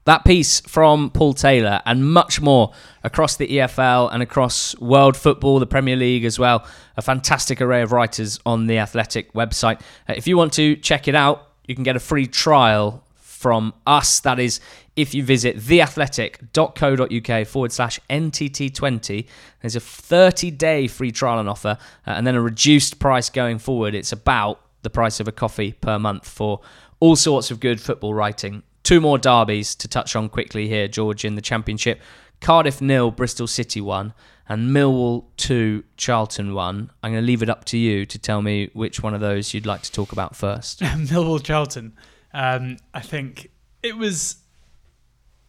[0.05, 2.73] That piece from Paul Taylor and much more
[3.05, 6.67] across the EFL and across world football, the Premier League as well.
[6.97, 9.81] A fantastic array of writers on the Athletic website.
[10.09, 13.05] Uh, if you want to check it out, you can get a free trial
[13.43, 14.21] from us.
[14.21, 14.61] That is
[14.95, 19.27] if you visit theathletic.co.uk forward slash NTT20.
[19.61, 21.77] There's a 30 day free trial and offer,
[22.07, 23.95] uh, and then a reduced price going forward.
[23.95, 26.61] It's about the price of a coffee per month for
[27.01, 28.63] all sorts of good football writing.
[28.85, 32.01] Two more derbies to touch on quickly here, George, in the Championship.
[32.41, 34.15] Cardiff nil, Bristol City one,
[34.49, 36.91] and Millwall two, Charlton one.
[37.03, 39.53] I'm going to leave it up to you to tell me which one of those
[39.55, 40.81] you'd like to talk about first.
[40.81, 41.97] Millwall Charlton.
[42.35, 43.51] Um, I think
[43.83, 44.37] it was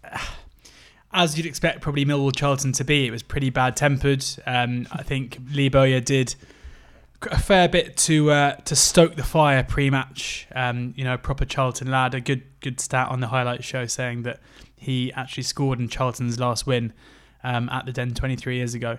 [1.14, 3.06] as you'd expect, probably Millwall Charlton to be.
[3.06, 4.26] It was pretty bad tempered.
[4.46, 6.36] Um, I think Lee Bowyer did
[7.32, 10.48] a fair bit to uh, to stoke the fire pre-match.
[10.56, 12.16] Um, you know, proper Charlton lad.
[12.16, 14.40] A good good stat on the highlight show saying that
[14.76, 16.94] he actually scored in Charlton's last win
[17.44, 18.98] um, at the Den 23 years ago,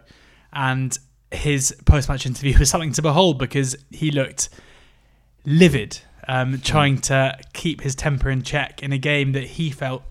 [0.53, 0.97] and
[1.31, 4.49] his post-match interview was something to behold because he looked
[5.45, 10.03] livid, um, trying to keep his temper in check in a game that he felt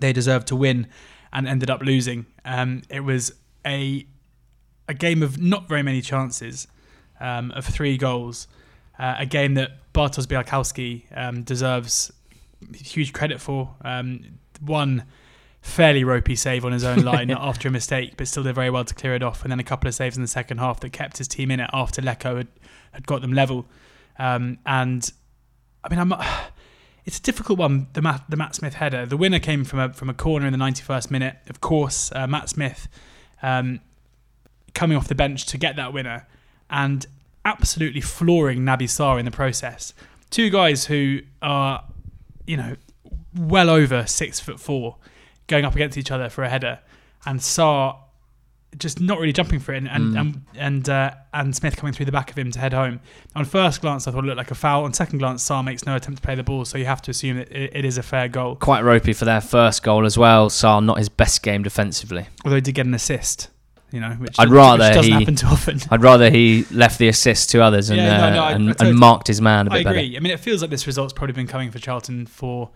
[0.00, 0.86] they deserved to win
[1.32, 2.26] and ended up losing.
[2.44, 3.32] Um, it was
[3.66, 4.06] a
[4.88, 6.68] a game of not very many chances,
[7.20, 8.46] um, of three goals.
[8.98, 12.12] Uh, a game that Bartosz Bialkowski um, deserves
[12.74, 13.74] huge credit for.
[13.82, 15.04] Um, one
[15.60, 18.84] fairly ropey save on his own line after a mistake, but still did very well
[18.84, 19.42] to clear it off.
[19.42, 21.60] And then a couple of saves in the second half that kept his team in
[21.60, 22.48] it after Leko had,
[22.92, 23.66] had got them level.
[24.18, 25.10] Um, and
[25.86, 26.12] I mean, I'm
[27.04, 27.88] it's a difficult one.
[27.92, 29.06] The Matt, the Matt Smith header.
[29.06, 31.36] The winner came from a from a corner in the 91st minute.
[31.48, 32.88] Of course, uh, Matt Smith
[33.42, 33.80] um,
[34.74, 36.26] coming off the bench to get that winner
[36.68, 37.06] and
[37.44, 39.94] absolutely flooring Naby Sarr in the process.
[40.30, 41.84] Two guys who are,
[42.46, 42.76] you know,
[43.38, 44.96] well over six foot four,
[45.46, 46.80] going up against each other for a header,
[47.24, 47.96] and Sarr
[48.78, 50.18] just not really jumping for it, and and Mm.
[50.18, 53.00] and and, uh, and Smith coming through the back of him to head home.
[53.34, 54.84] On first glance, I thought it looked like a foul.
[54.84, 57.10] On second glance, Sarr makes no attempt to play the ball, so you have to
[57.10, 58.56] assume that it, it is a fair goal.
[58.56, 60.48] Quite ropey for their first goal as well.
[60.50, 62.26] Sarr not his best game defensively.
[62.44, 63.48] Although he did get an assist,
[63.92, 65.80] you know, which, I'd doesn't- rather which doesn't he- happen too often.
[65.90, 68.74] I'd rather he left the assist to others and Yeah, no, uh, no, I- and,
[68.80, 69.98] I and marked his man a I bit better.
[69.98, 70.16] agree.
[70.16, 72.70] I mean, it feels like this result's probably been coming for Charlton for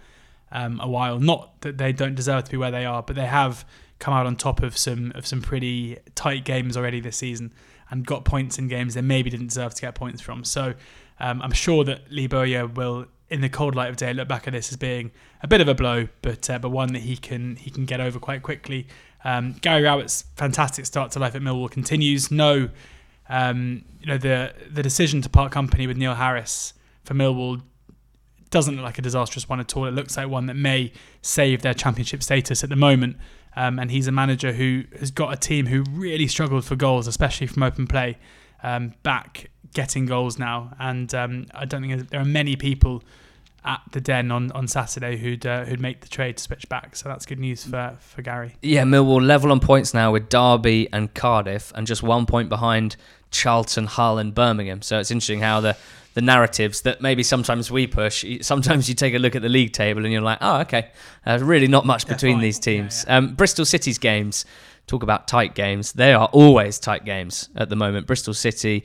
[0.53, 1.19] um, a while.
[1.21, 3.65] Not that they don't deserve to be where they are, but they have
[4.01, 7.53] come out on top of some of some pretty tight games already this season
[7.91, 10.43] and got points in games they maybe didn't deserve to get points from.
[10.45, 10.75] So
[11.21, 14.47] um, I'm sure that Lee Bowyer will, in the cold light of day, look back
[14.47, 17.17] at this as being a bit of a blow, but uh, but one that he
[17.17, 18.89] can he can get over quite quickly.
[19.23, 22.31] Um, Gary Rowett's fantastic start to life at Millwall continues.
[22.31, 22.71] No,
[23.29, 26.73] um, you know the the decision to part company with Neil Harris
[27.05, 27.61] for Millwall
[28.51, 29.87] doesn't look like a disastrous one at all.
[29.87, 33.17] It looks like one that may save their championship status at the moment.
[33.57, 37.07] Um, and he's a manager who has got a team who really struggled for goals,
[37.07, 38.17] especially from open play,
[38.63, 40.73] um, back getting goals now.
[40.79, 43.03] And um, I don't think there are many people
[43.65, 46.97] at the Den on, on Saturday who'd uh, who'd make the trade to switch back.
[46.97, 48.55] So that's good news for, for Gary.
[48.63, 52.97] Yeah, Millwall level on points now with Derby and Cardiff, and just one point behind
[53.31, 54.83] Charlton, Hull, and Birmingham.
[54.83, 55.77] So it's interesting how the
[56.15, 58.25] the narratives that maybe sometimes we push.
[58.41, 60.91] Sometimes you take a look at the league table and you're like, oh, okay,
[61.27, 62.43] uh, really not much They're between fine.
[62.43, 63.05] these Yeah, teams.
[63.09, 64.45] Um, Bristol City's games.
[64.87, 65.93] Talk about tight games.
[65.93, 68.09] They are always tight games at the moment.
[68.09, 68.85] Bristol City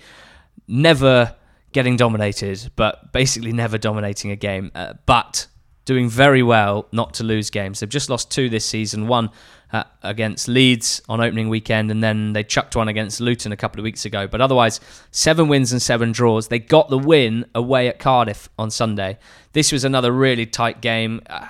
[0.68, 1.36] never
[1.72, 4.72] getting dominated, but basically never dominating a game.
[4.76, 5.48] Uh, but
[5.86, 7.80] doing very well not to lose games.
[7.80, 9.08] They've just lost two this season.
[9.08, 9.30] One
[9.72, 13.80] uh, against Leeds on opening weekend, and then they chucked one against Luton a couple
[13.80, 14.28] of weeks ago.
[14.28, 14.80] But otherwise,
[15.12, 16.48] seven wins and seven draws.
[16.48, 19.18] They got the win away at Cardiff on Sunday.
[19.54, 21.22] This was another really tight game.
[21.30, 21.48] Uh,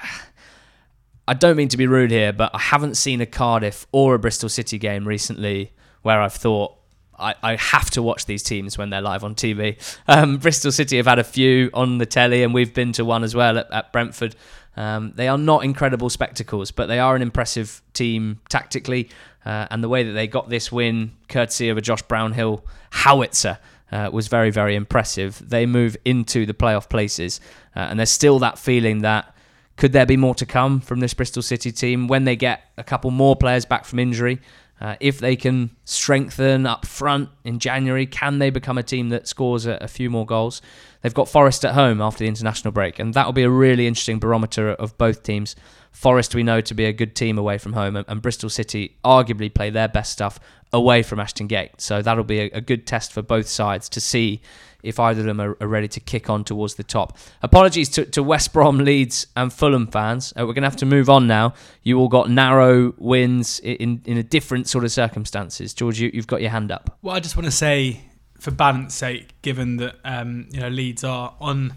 [1.27, 4.19] I don't mean to be rude here, but I haven't seen a Cardiff or a
[4.19, 6.75] Bristol City game recently where I've thought
[7.17, 9.77] I, have to watch these teams when they're live on TV.
[10.07, 13.23] Um, Bristol City have had a few on the telly, and we've been to one
[13.23, 14.35] as well at, at Brentford.
[14.77, 19.09] Um, they are not incredible spectacles, but they are an impressive team tactically.
[19.45, 23.59] Uh, and the way that they got this win, courtesy of a Josh Brownhill howitzer,
[23.91, 25.41] uh, was very, very impressive.
[25.47, 27.39] They move into the playoff places,
[27.75, 29.35] uh, and there's still that feeling that
[29.77, 32.83] could there be more to come from this Bristol City team when they get a
[32.83, 34.39] couple more players back from injury?
[34.81, 39.27] Uh, if they can strengthen up front in January, can they become a team that
[39.27, 40.61] scores a, a few more goals?
[41.01, 43.87] They've got Forest at home after the international break, and that will be a really
[43.87, 45.55] interesting barometer of both teams.
[45.91, 48.97] Forest, we know to be a good team away from home, and, and Bristol City
[49.05, 50.39] arguably play their best stuff
[50.73, 51.79] away from Ashton Gate.
[51.79, 54.41] So that'll be a, a good test for both sides to see
[54.85, 57.17] if either of them are, are ready to kick on towards the top.
[57.41, 60.31] Apologies to, to West Brom, Leeds, and Fulham fans.
[60.37, 61.53] Uh, we're going to have to move on now.
[61.83, 65.73] You all got narrow wins in, in a different sort of circumstances.
[65.73, 66.97] George, you, you've got your hand up.
[67.01, 68.01] Well, I just want to say,
[68.39, 71.73] for balance sake, given that um, you know Leeds are on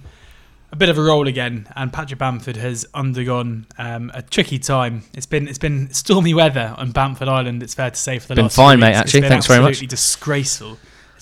[0.71, 5.03] a bit of a roll again, and Patrick Bamford has undergone um, a tricky time.
[5.15, 7.63] It's been it's been stormy weather on Bamford Island.
[7.63, 9.23] It's fair to say for the Been last fine, mate, actually.
[9.23, 9.71] Thanks very much.
[9.71, 10.79] absolutely disgraceful.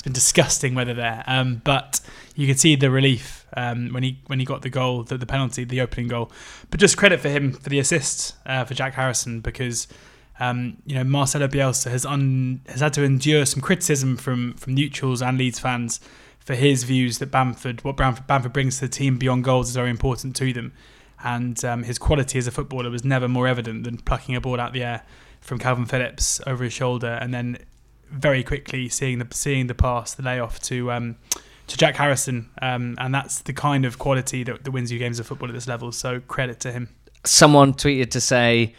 [0.07, 1.25] Been disgusting weather there.
[1.27, 2.01] Um, but
[2.37, 5.27] you could see the relief um, when he when he got the goal, the, the
[5.27, 6.31] penalty, the opening goal.
[6.71, 9.88] But just credit for him for the assist uh, for Jack Harrison because
[10.38, 14.77] um, you know Marcelo Bielsa has un, has had to endure some criticism from from
[14.77, 15.99] neutrals and Leeds fans
[16.38, 19.75] for his views that Bamford what Bamford, Bamford brings to the team beyond goals is
[19.75, 20.73] very important to them,
[21.25, 24.61] and um, his quality as a footballer was never more evident than plucking a ball
[24.61, 25.03] out the air
[25.40, 27.59] from Kalvin Phillips over his shoulder and then
[28.11, 31.16] very quickly seeing the seeing the pass, the layoff to um,
[31.66, 35.18] to Jack Harrison, um, and that's the kind of quality that, that wins you games
[35.18, 35.93] of football at this level.
[35.93, 36.89] So credit to him.
[37.24, 38.74] Someone tweeted to say,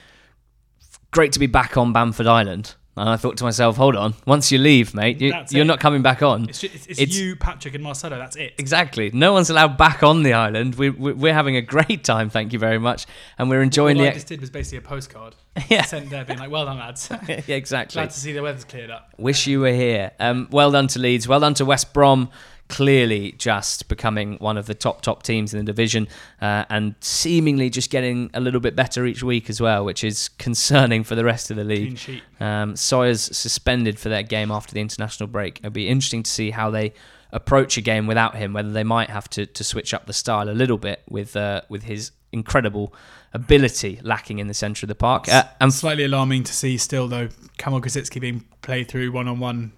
[1.11, 2.75] great to be back on Bamford Island.
[2.97, 5.65] And I thought to myself, hold on, once you leave, mate, you, you're it.
[5.65, 6.49] not coming back on.
[6.49, 8.17] It's, ju- it's, it's, you, Patrick, and Marcelo.
[8.17, 8.55] That's it.
[8.57, 9.11] Exactly.
[9.13, 10.75] No one's allowed back on the island.
[10.75, 13.05] We, we, we're having a great time, thank you very much.
[13.37, 14.09] And we're enjoying All the.
[14.09, 15.35] I just did was basically a postcard
[15.69, 17.09] yeah, sent there, being like, "Well done, lads.
[17.27, 17.99] yeah, exactly.
[17.99, 20.11] Glad to see the weather's cleared up." Wish you were here.
[20.19, 21.27] Um, well done to Leeds.
[21.27, 22.29] Well done to West Brom.
[22.69, 26.07] Clearly, just becoming one of the top top teams in the division,
[26.41, 30.29] uh, and seemingly just getting a little bit better each week as well, which is
[30.37, 31.99] concerning for the rest of the league.
[32.39, 35.59] Um, Sawyers suspended for that game after the international break.
[35.59, 36.93] It'll be interesting to see how they
[37.31, 38.53] approach a game without him.
[38.53, 41.61] Whether they might have to, to switch up the style a little bit with uh,
[41.69, 42.93] with his incredible
[43.33, 45.29] ability lacking in the centre of the park.
[45.29, 47.29] Uh, and Slightly alarming to see still though.
[47.57, 49.71] Kamil Grosicki being played through one on one.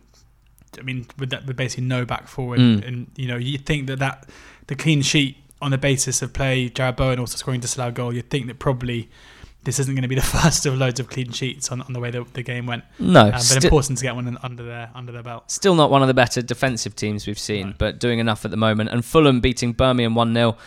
[0.77, 2.87] I mean, with that, with basically no back forward, Mm.
[2.87, 4.29] and you know, you think that that
[4.67, 8.13] the clean sheet on the basis of play, Jarrod Bowen also scoring this disallowed goal.
[8.13, 9.09] You'd think that probably
[9.65, 11.99] this isn't going to be the first of loads of clean sheets on, on the
[11.99, 12.83] way the, the game went.
[12.97, 15.51] No, Um, but sti- important to get one in, under their under their belt.
[15.51, 17.73] Still not one of the better defensive teams we've seen, No.
[17.77, 18.89] but doing enough at the moment.
[18.91, 20.57] And Fulham beating Birmingham 1 0.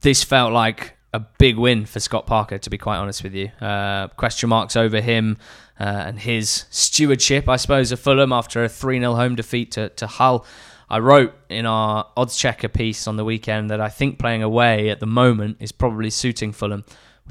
[0.00, 3.46] This felt like a big win for Scott Parker, to be quite honest with you.
[3.60, 5.38] Uh, question marks over him
[5.78, 9.88] uh, and his stewardship, I suppose, of Fulham after a 3 0 home defeat to,
[9.90, 10.46] to Hull.
[10.88, 14.90] I wrote in our odds checker piece on the weekend that I think playing away
[14.90, 16.84] at the moment is probably suiting Fulham.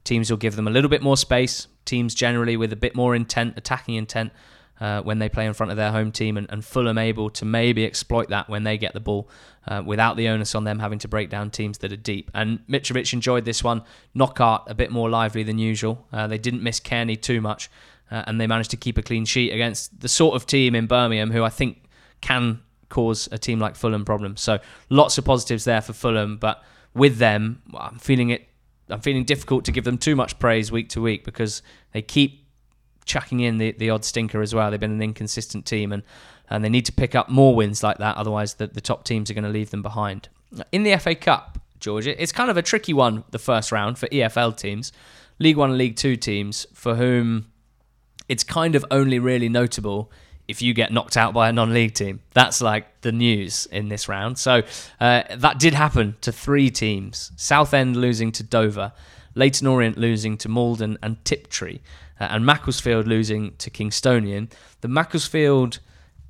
[0.03, 1.67] Teams will give them a little bit more space.
[1.85, 4.33] Teams generally with a bit more intent, attacking intent,
[4.81, 7.45] uh, when they play in front of their home team, and, and Fulham able to
[7.45, 9.29] maybe exploit that when they get the ball
[9.67, 12.29] uh, without the onus on them having to break down teams that are deep.
[12.33, 13.83] And Mitrovic enjoyed this one.
[14.13, 16.05] Knockaert a bit more lively than usual.
[16.11, 17.69] Uh, they didn't miss Cairney too much,
[18.11, 20.87] uh, and they managed to keep a clean sheet against the sort of team in
[20.87, 21.83] Birmingham who I think
[22.21, 24.41] can cause a team like Fulham problems.
[24.41, 28.47] So lots of positives there for Fulham, but with them, I'm feeling it.
[28.89, 32.45] I'm feeling difficult to give them too much praise week to week because they keep
[33.05, 34.69] chucking in the, the odd stinker as well.
[34.69, 36.03] They've been an inconsistent team and,
[36.49, 38.17] and they need to pick up more wins like that.
[38.17, 40.29] Otherwise, the, the top teams are going to leave them behind.
[40.71, 44.07] In the FA Cup, Georgia, it's kind of a tricky one, the first round for
[44.07, 44.91] EFL teams,
[45.39, 47.47] League One and League Two teams for whom
[48.27, 50.11] it's kind of only really notable
[50.47, 52.19] if you get knocked out by a non-league team.
[52.33, 54.37] That's like the news in this round.
[54.37, 54.63] So
[54.99, 58.91] uh, that did happen to three teams: Southend losing to Dover,
[59.35, 61.79] Leyton Orient losing to Maldon and Tiptree,
[62.19, 64.51] uh, and Macclesfield losing to Kingstonian.
[64.81, 65.79] The Macclesfield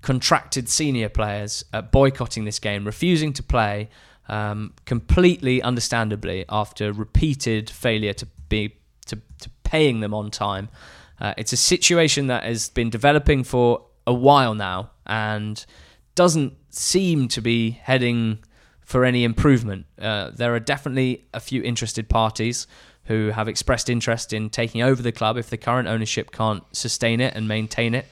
[0.02, 3.90] contracted senior players uh, boycotting this game, refusing to play,
[4.28, 8.76] um, completely understandably after repeated failure to be
[9.06, 10.70] to, to paying them on time.
[11.24, 15.66] Uh, it's a situation that has been developing for a while now and
[16.16, 18.38] doesn't seem to be heading
[18.82, 19.86] for any improvement.
[19.98, 22.68] Uh, there are definitely a few interested parties
[23.06, 27.22] who have expressed interest in taking over the club if the current ownership can't sustain
[27.22, 28.06] it and maintain it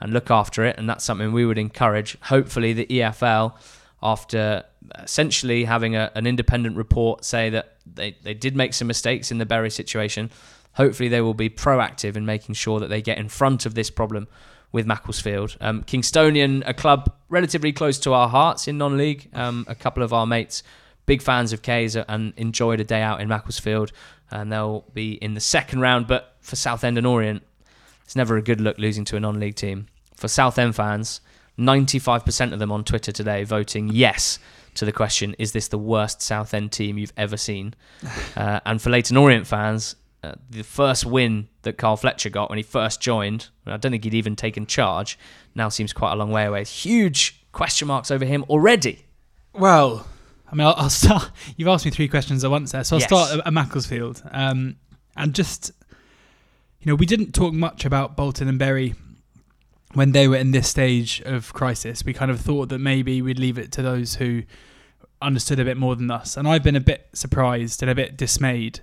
[0.00, 2.18] and look after it, and that's something we would encourage.
[2.22, 3.54] Hopefully, the EFL,
[4.02, 4.64] after
[4.98, 9.38] essentially having a, an independent report say that they, they did make some mistakes in
[9.38, 10.30] the Bury situation,
[10.74, 13.90] hopefully they will be proactive in making sure that they get in front of this
[13.90, 14.28] problem
[14.72, 15.56] with Macclesfield.
[15.60, 19.30] Um, Kingstonian, a club relatively close to our hearts in non-league.
[19.32, 20.62] Um, a couple of our mates,
[21.06, 23.92] big fans of K's, and enjoyed a day out in Macclesfield,
[24.30, 26.08] and they'll be in the second round.
[26.08, 27.44] But for Southend and Orient,
[28.04, 29.86] it's never a good look losing to a non-league team.
[30.16, 31.20] For Southend fans,
[31.56, 34.40] 95% of them on Twitter today voting yes
[34.74, 37.74] to the question, is this the worst Southend team you've ever seen?
[38.36, 39.94] Uh, and for Leyton Orient fans,
[40.24, 44.04] uh, the first win that Carl Fletcher got when he first joined, I don't think
[44.04, 45.18] he'd even taken charge,
[45.54, 46.64] now seems quite a long way away.
[46.64, 49.04] Huge question marks over him already.
[49.52, 50.06] Well,
[50.50, 51.30] I mean, I'll, I'll start.
[51.56, 53.08] You've asked me three questions at once there, so I'll Yes.
[53.08, 54.22] start at, at Macclesfield.
[54.30, 54.76] Um,
[55.16, 55.70] and just,
[56.80, 58.94] you know, we didn't talk much about Bolton and Bury
[59.94, 62.04] when they were in this stage of crisis.
[62.04, 64.42] We kind of thought that maybe we'd leave it to those who
[65.22, 66.36] understood a bit more than us.
[66.36, 68.80] And I've been a bit surprised and a bit dismayed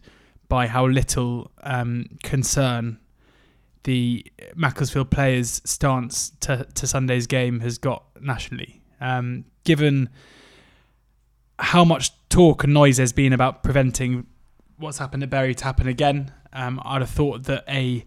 [0.52, 3.00] by how little um, concern
[3.84, 8.82] the Macclesfield players' stance to, to Sunday's game has got nationally.
[9.00, 10.10] Um, given
[11.58, 14.28] how much talk and noise there's been about preventing
[14.78, 18.06] what's happened at Bury to happen again, um, I'd have thought that a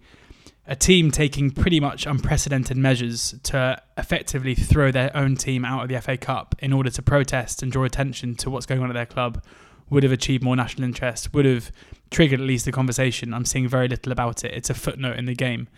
[0.67, 5.89] a team taking pretty much unprecedented measures to effectively throw their own team out of
[5.89, 8.95] the FA Cup in order to protest and draw attention to what's going on at
[8.95, 9.43] their club
[9.91, 11.71] would have achieved more national interest, would have
[12.11, 13.35] triggered at least the conversation.
[13.35, 14.53] I'm seeing very little about it.
[14.55, 15.69] It's a footnote in the game.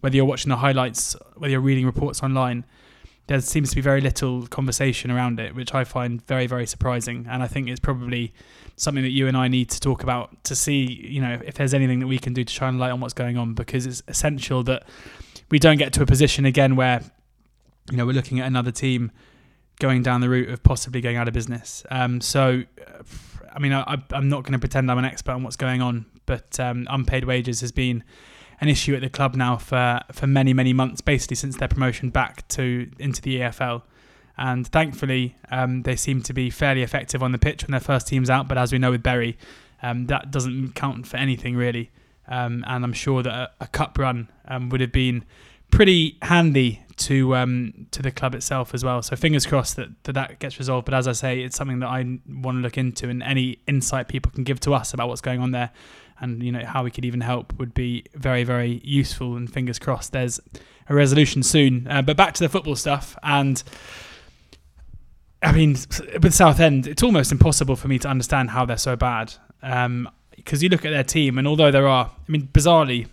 [0.00, 2.64] Whether you're watching the highlights, whether you're reading reports online,
[3.28, 7.26] there seems to be very little conversation around it, which I find very, very surprising.
[7.28, 8.32] And I think it's probably
[8.76, 11.74] something that you and I need to talk about to see, you know, if there's
[11.74, 14.02] anything that we can do to shine a light on what's going on, because it's
[14.06, 14.86] essential that
[15.50, 17.00] we don't get to a position again where,
[17.90, 19.10] you know, we're looking at another team
[19.80, 21.84] going down the route of possibly going out of business.
[21.90, 23.02] Um, so, uh,
[23.56, 26.04] I mean, I, I'm not going to pretend I'm an expert on what's going on,
[26.26, 28.04] but um, unpaid wages has been
[28.60, 32.10] an issue at the club now for, for many, many months, basically since their promotion
[32.10, 33.82] back to into the EFL.
[34.36, 38.06] And thankfully, um, they seem to be fairly effective on the pitch when their first
[38.06, 38.46] team's out.
[38.46, 39.38] But as we know with Bury,
[39.82, 41.90] um, that doesn't count for anything really.
[42.28, 45.24] Um, and I'm sure that a, a cup run um, would have been
[45.70, 49.02] pretty handy to um, to the club itself as well.
[49.02, 50.86] So fingers crossed that, that that gets resolved.
[50.86, 54.08] But as I say, it's something that I want to look into, and any insight
[54.08, 55.70] people can give to us about what's going on there,
[56.20, 59.36] and you know how we could even help would be very very useful.
[59.36, 60.40] And fingers crossed, there's
[60.88, 61.86] a resolution soon.
[61.88, 63.62] Uh, but back to the football stuff and.
[65.42, 65.76] I mean,
[66.22, 69.34] with Southend, it's almost impossible for me to understand how they're so bad.
[69.62, 73.06] Um, because you look at their team, and although there are, I mean, bizarrely,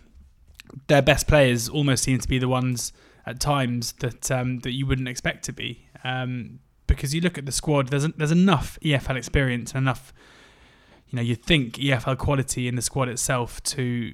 [0.88, 2.94] their best players almost seem to be the ones
[3.26, 5.88] at times that um, that you wouldn't expect to be.
[6.04, 10.14] Um, because you look at the squad, there's there's enough EFL experience and enough,
[11.10, 14.14] you know, you think EFL quality in the squad itself to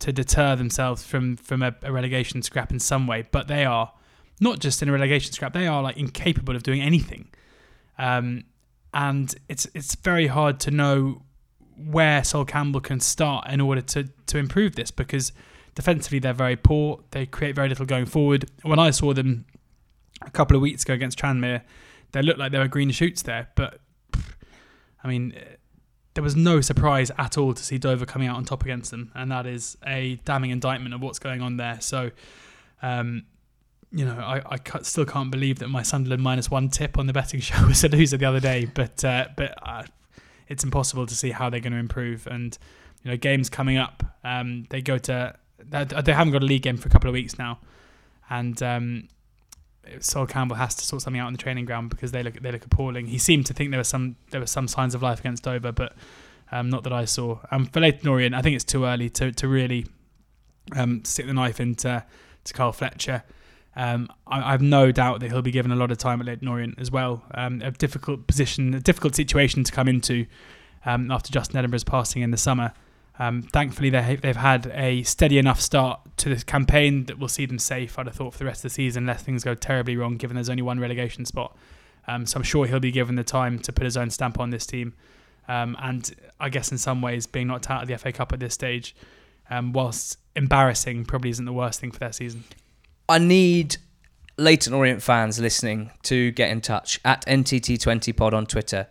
[0.00, 3.24] to deter themselves from from a, a relegation scrap in some way.
[3.30, 3.92] But they are
[4.40, 7.28] not just in a relegation scrap; they are like incapable of doing anything.
[7.98, 8.44] Um,
[8.92, 11.22] and it's it's very hard to know
[11.76, 15.32] where Sol Campbell can start in order to to improve this because
[15.74, 17.00] defensively they're very poor.
[17.10, 18.50] They create very little going forward.
[18.62, 19.44] When I saw them
[20.22, 21.62] a couple of weeks ago against Tranmere,
[22.12, 23.48] they looked like there were green shoots there.
[23.54, 23.80] But
[25.02, 25.34] I mean,
[26.14, 29.10] there was no surprise at all to see Dover coming out on top against them,
[29.14, 31.80] and that is a damning indictment of what's going on there.
[31.80, 32.10] So.
[32.82, 33.24] Um,
[33.96, 37.12] you know, I, I still can't believe that my Sunderland minus one tip on the
[37.12, 38.64] betting show was a loser the other day.
[38.64, 39.84] But uh, but uh,
[40.48, 42.26] it's impossible to see how they're going to improve.
[42.26, 42.58] And
[43.04, 46.76] you know, games coming up, um, they go to they haven't got a league game
[46.76, 47.58] for a couple of weeks now,
[48.30, 49.08] and um,
[50.00, 52.52] Sol Campbell has to sort something out on the training ground because they look they
[52.52, 53.06] look appalling.
[53.06, 55.72] He seemed to think there was some there were some signs of life against Dover,
[55.72, 55.94] but
[56.52, 57.38] um, not that I saw.
[57.50, 59.86] Um, for Leyton Orient, I think it's too early to to really
[60.74, 62.04] um, stick the knife into
[62.44, 63.24] to Carl Fletcher.
[63.76, 66.26] Um, I, I, have no doubt that he'll be given a lot of time at
[66.26, 67.24] Leyton Orient as well.
[67.34, 70.26] Um, a difficult position, a difficult situation to come into
[70.86, 72.72] um, after Justin Edinburgh's passing in the summer.
[73.18, 77.46] Um, thankfully, they, they've had a steady enough start to this campaign that will see
[77.46, 79.96] them safe, I'd have thought, for the rest of the season, unless things go terribly
[79.96, 81.56] wrong, given there's only one relegation spot.
[82.08, 84.50] Um, so I'm sure he'll be given the time to put his own stamp on
[84.50, 84.94] this team.
[85.46, 88.40] Um, and I guess in some ways, being knocked out of the FA Cup at
[88.40, 88.96] this stage,
[89.50, 92.44] whilst embarrassing, probably isn't the worst thing for their season.
[93.08, 93.76] I need
[94.36, 98.88] Leyton Orient fans listening to get in touch at NTT20pod on Twitter.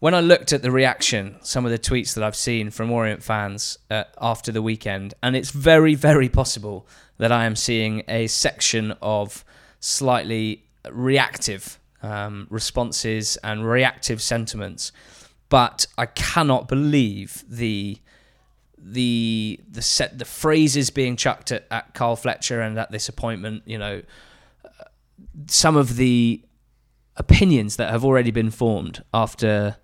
[0.00, 3.20] When I looked at the reaction, some of the tweets that I've seen from Orient
[3.20, 6.86] fans uh, after the weekend, and it's very, very possible
[7.16, 9.44] that I am seeing a section of
[9.80, 14.92] slightly reactive um, responses and reactive sentiments.
[15.48, 17.98] But I cannot believe the
[18.80, 23.64] the the set the phrases being chucked at, at Carl Fletcher and at this appointment,
[23.66, 24.02] you know,
[25.48, 26.40] some of the
[27.16, 29.76] opinions that have already been formed after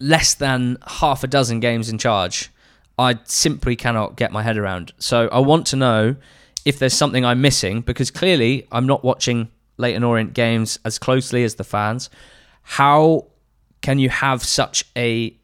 [0.00, 2.50] less than half a dozen games in charge,
[2.98, 4.92] I simply cannot get my head around.
[4.98, 6.16] So I want to know
[6.64, 11.44] if there's something I'm missing because clearly I'm not watching Leyton Orient games as closely
[11.44, 12.08] as the fans.
[12.62, 13.26] How
[13.82, 15.36] can you have such a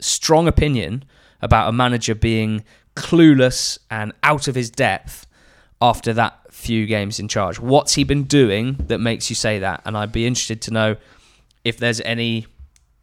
[0.00, 1.04] strong opinion
[1.40, 2.64] about a manager being
[2.94, 5.26] clueless and out of his depth
[5.80, 7.58] after that few games in charge.
[7.58, 9.82] What's he been doing that makes you say that?
[9.84, 10.96] And I'd be interested to know
[11.64, 12.46] if there's any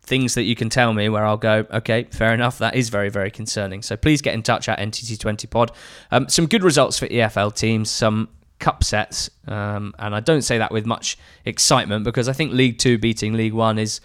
[0.08, 2.58] things that you can tell me where I'll go, okay, fair enough.
[2.60, 3.82] That is very, very concerning.
[3.82, 5.72] So please get in touch at NTT20pod.
[6.12, 8.30] Um, some good results for EFL teams, some
[8.60, 9.30] cup sets.
[9.48, 13.34] Um, and I don't say that with much excitement because I think League Two beating
[13.34, 14.00] League One is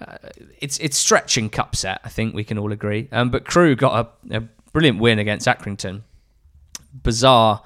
[0.00, 0.16] uh,
[0.60, 2.00] it's it's stretching cup set.
[2.04, 3.08] I think we can all agree.
[3.10, 4.40] Um, but Crewe got a, a,
[4.72, 6.02] brilliant win against Accrington.
[7.02, 7.62] Bizarre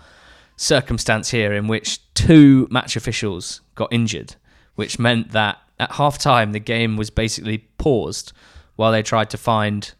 [0.57, 4.37] circumstance here in which two match officials got injured,
[4.77, 8.33] which meant that at half time the game was basically paused
[8.77, 9.93] while they tried to find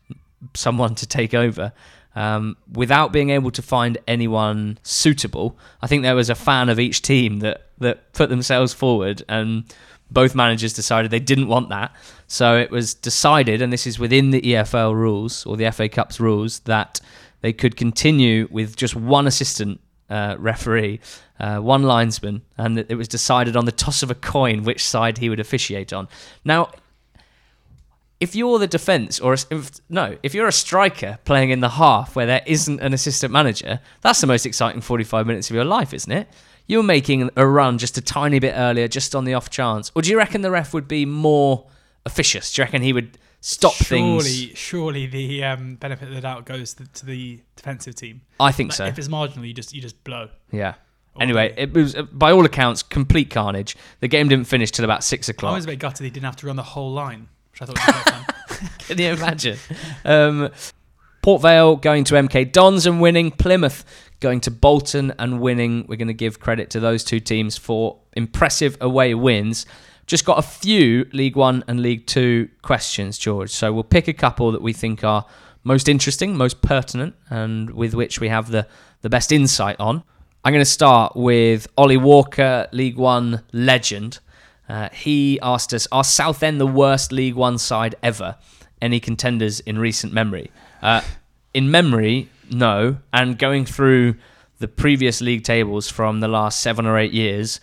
[0.55, 1.73] someone to take over.
[2.15, 6.79] Um, without being able to find anyone suitable, I think there was a fan of
[6.79, 9.65] each team that, that put themselves forward and
[10.11, 11.95] both managers decided they didn't want that.
[12.27, 16.21] So it was decided, and this is within the EFL rules or the FA Cup's
[16.21, 17.01] rules, that
[17.41, 19.81] they could continue with just one assistant
[20.13, 21.01] uh, referee,
[21.41, 25.19] uh, one linesman, and it was decided on the toss of a coin which side
[25.19, 26.09] he would officiate on.
[26.45, 26.71] Now,
[28.21, 29.47] if you're the defence, or if,
[29.89, 33.81] no, if you're a striker playing in the half where there isn't an assistant manager,
[34.01, 36.29] that's the most exciting 45 minutes of your life, isn't it?
[36.67, 39.91] you're making a run just a tiny bit earlier, just on the off chance?
[39.95, 41.67] Or do you reckon the ref would be more
[42.07, 42.53] officious?
[42.53, 44.59] Do you reckon he would stop surely, things?
[44.59, 48.23] Surely, the um, benefit of the doubt goes to, to the defensive team.
[48.41, 48.87] I think so.
[48.87, 50.31] If it's marginal, you just you just blow.
[50.51, 50.75] Yeah.
[51.21, 53.77] Anyway, it was uh, by all accounts complete carnage.
[54.01, 55.53] The game didn't finish till about six o'clock.
[55.53, 57.67] I was a bit gutted he didn't have to run the whole line, which I
[57.67, 58.69] thought was quite fun.
[58.79, 59.59] Can you imagine?
[60.05, 60.51] Um,
[61.21, 63.31] Port Vale going to MK Dons and winning.
[63.31, 63.85] Plymouth
[64.21, 65.85] going to Bolton and winning.
[65.89, 69.67] We're going to give credit to those two teams for impressive away wins.
[70.07, 73.51] Just got a few League One and League Two questions, George.
[73.51, 75.27] So we'll pick a couple that we think are
[75.65, 78.67] most interesting, most pertinent, and with which we have the,
[79.03, 80.03] the best insight on.
[80.45, 84.19] I'm going to start with Ollie Walker, League One legend.
[84.69, 88.37] Uh, he asked us, Are Southend the worst League One side ever?
[88.81, 90.51] Any contenders in recent memory?
[90.83, 91.03] Uh,
[91.55, 92.99] in memory, no.
[93.13, 94.17] And going through
[94.59, 97.61] the previous league tables from the last seven or eight years,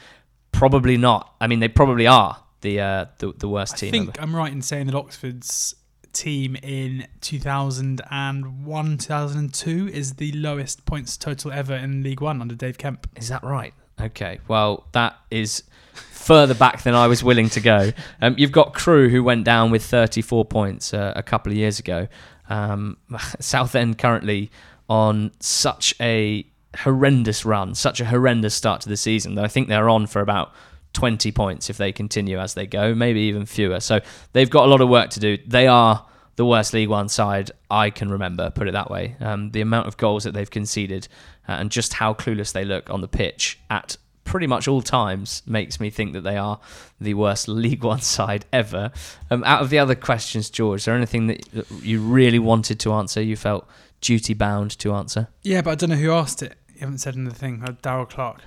[0.60, 1.34] probably not.
[1.39, 3.88] I mean, they probably are the uh, the, the worst I team.
[3.88, 4.22] I think ever.
[4.22, 5.76] I'm right in saying that Oxford's
[6.12, 12.78] team in 2001 2002 is the lowest points total ever in League One under Dave
[12.78, 13.10] Kemp.
[13.16, 13.74] Is that right?
[14.01, 14.39] Okay.
[14.47, 17.91] Well, that is further back than I was willing to go.
[18.22, 21.80] Um, you've got Crewe who went down with 34 points uh, a couple of years
[21.80, 22.07] ago.
[22.49, 22.97] Um,
[23.39, 24.51] Southend currently
[24.89, 26.45] on such a
[26.78, 30.22] horrendous run, such a horrendous start to the season that I think they're on for
[30.22, 30.53] about
[30.93, 33.80] 20 points if they continue as they go, maybe even fewer.
[33.80, 33.99] So
[34.34, 35.38] they've got a lot of work to do.
[35.45, 36.05] They are
[36.36, 39.15] the worst League One side I can remember, put it that way.
[39.20, 41.07] Um, the amount of goals that they've conceded
[41.47, 45.41] uh, and just how clueless they look on the pitch at pretty much all times
[45.47, 46.59] makes me think that they are
[47.01, 48.91] the worst League One side ever.
[49.30, 52.80] Um, out of the other questions, George, is there anything that that you really wanted
[52.82, 53.22] to answer?
[53.22, 53.67] You felt
[54.02, 55.28] duty bound to answer?
[55.43, 56.56] Yeah, but I don't know who asked it.
[56.74, 57.64] You haven't said anything.
[57.64, 58.41] Uh, Darrell Clarke.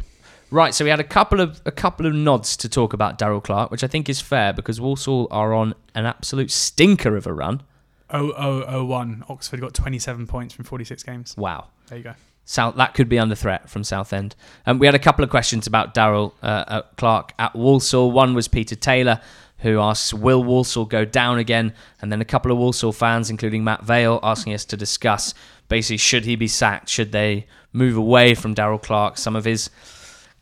[0.50, 3.40] Right, so we had a couple of a couple of nods to talk about Darrell
[3.40, 7.32] Clarke, which I think is fair because Walsall are on an absolute stinker of a
[7.32, 7.62] run.
[8.10, 9.24] 0001.
[9.30, 11.34] Oxford got 27 points from 46 games.
[11.38, 11.68] Wow.
[11.88, 12.14] There you go.
[12.44, 14.34] South that could be under threat from Southend.
[14.66, 18.10] Um, we had a couple of questions about Darrell uh, uh, Clarke at Walsall.
[18.10, 19.20] One was Peter Taylor,
[19.62, 23.64] who asks, "Will Walsall go down again?" And then a couple of Walsall fans, including
[23.64, 25.34] Matt Vale, asking us to discuss
[25.68, 26.90] basically should he be sacked?
[26.90, 29.16] Should they move away from Darrell Clarke?
[29.16, 29.70] Some of his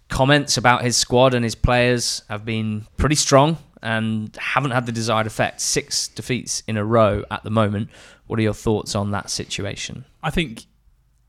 [0.09, 4.93] comments about his squad and his players have been pretty strong and haven't had the
[4.93, 5.61] desired effect.
[5.61, 7.91] Six defeats in a row at the moment.
[8.27, 10.05] What are your thoughts on that situation?
[10.23, 10.65] I think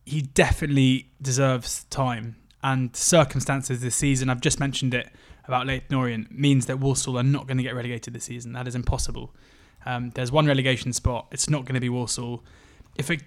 [0.03, 4.29] he definitely deserves time and circumstances this season.
[4.29, 5.09] I've just mentioned it
[5.45, 8.53] about Leyton Orient means that Walsall are not going to get relegated this season.
[8.53, 9.33] That is impossible.
[9.85, 11.27] Um, there's one relegation spot.
[11.31, 12.43] It's not going to be Walsall.
[12.95, 13.23] If it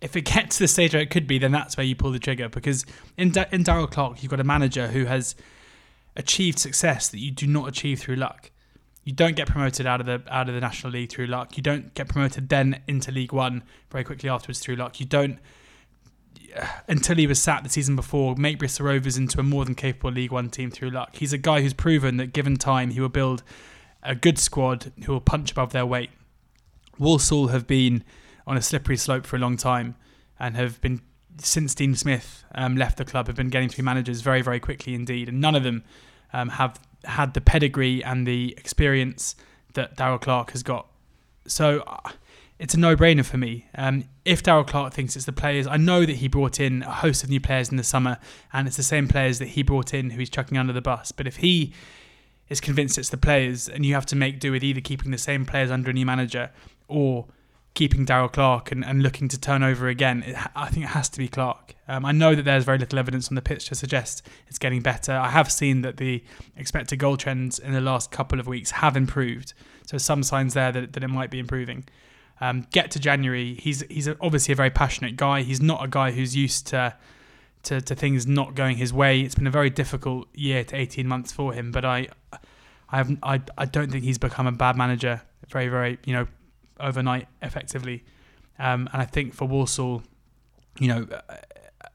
[0.00, 2.10] if it gets to the stage where it could be, then that's where you pull
[2.10, 2.48] the trigger.
[2.48, 2.84] Because
[3.16, 5.34] in Da- in Darrell Clarke, you've got a manager who has
[6.16, 8.50] achieved success that you do not achieve through luck.
[9.04, 11.56] You don't get promoted out of the out of the National League through luck.
[11.56, 14.98] You don't get promoted then into League One very quickly afterwards through luck.
[14.98, 15.38] You don't
[16.88, 20.10] until he was sacked the season before, make Bristol Rovers into a more than capable
[20.10, 21.16] League One team through luck.
[21.16, 23.42] He's a guy who's proven that given time, he will build
[24.02, 26.10] a good squad who will punch above their weight.
[26.98, 28.04] Walsall have been
[28.46, 29.96] on a slippery slope for a long time
[30.38, 31.02] and have been,
[31.38, 34.94] since Dean Smith um, left the club, have been getting through managers very, very quickly
[34.94, 35.28] indeed.
[35.28, 35.84] And none of them
[36.32, 39.34] um, have had the pedigree and the experience
[39.74, 40.88] that Darrell Clarke has got.
[41.46, 42.10] So uh,
[42.58, 43.66] it's a no-brainer for me.
[43.74, 46.92] Um, if Darrell Clarke thinks it's the players, I know that he brought in a
[46.92, 48.18] host of new players in the summer,
[48.52, 51.12] and it's the same players that he brought in who he's chucking under the bus.
[51.12, 51.74] But if he
[52.48, 55.18] is convinced it's the players, and you have to make do with either keeping the
[55.18, 56.50] same players under a new manager
[56.88, 57.26] or
[57.74, 61.10] keeping Darrell Clarke and, and looking to turn over again, it, I think it has
[61.10, 61.74] to be Clarke.
[61.86, 64.80] Um, I know that there's very little evidence on the pitch to suggest it's getting
[64.80, 65.12] better.
[65.12, 66.24] I have seen that the
[66.56, 69.52] expected goal trends in the last couple of weeks have improved,
[69.84, 71.84] so some signs there that, that it might be improving.
[72.40, 75.42] Um, get to January, he's he's obviously a very passionate guy.
[75.42, 76.94] He's not a guy who's used to,
[77.64, 79.20] to to things not going his way.
[79.20, 82.08] It's been a very difficult year to 18 months for him, but I
[82.90, 86.26] I have I, I don't think he's become a bad manager very very you know
[86.80, 88.04] overnight effectively.
[88.58, 90.02] Um, and I think for Walsall,
[90.78, 91.36] you know, uh,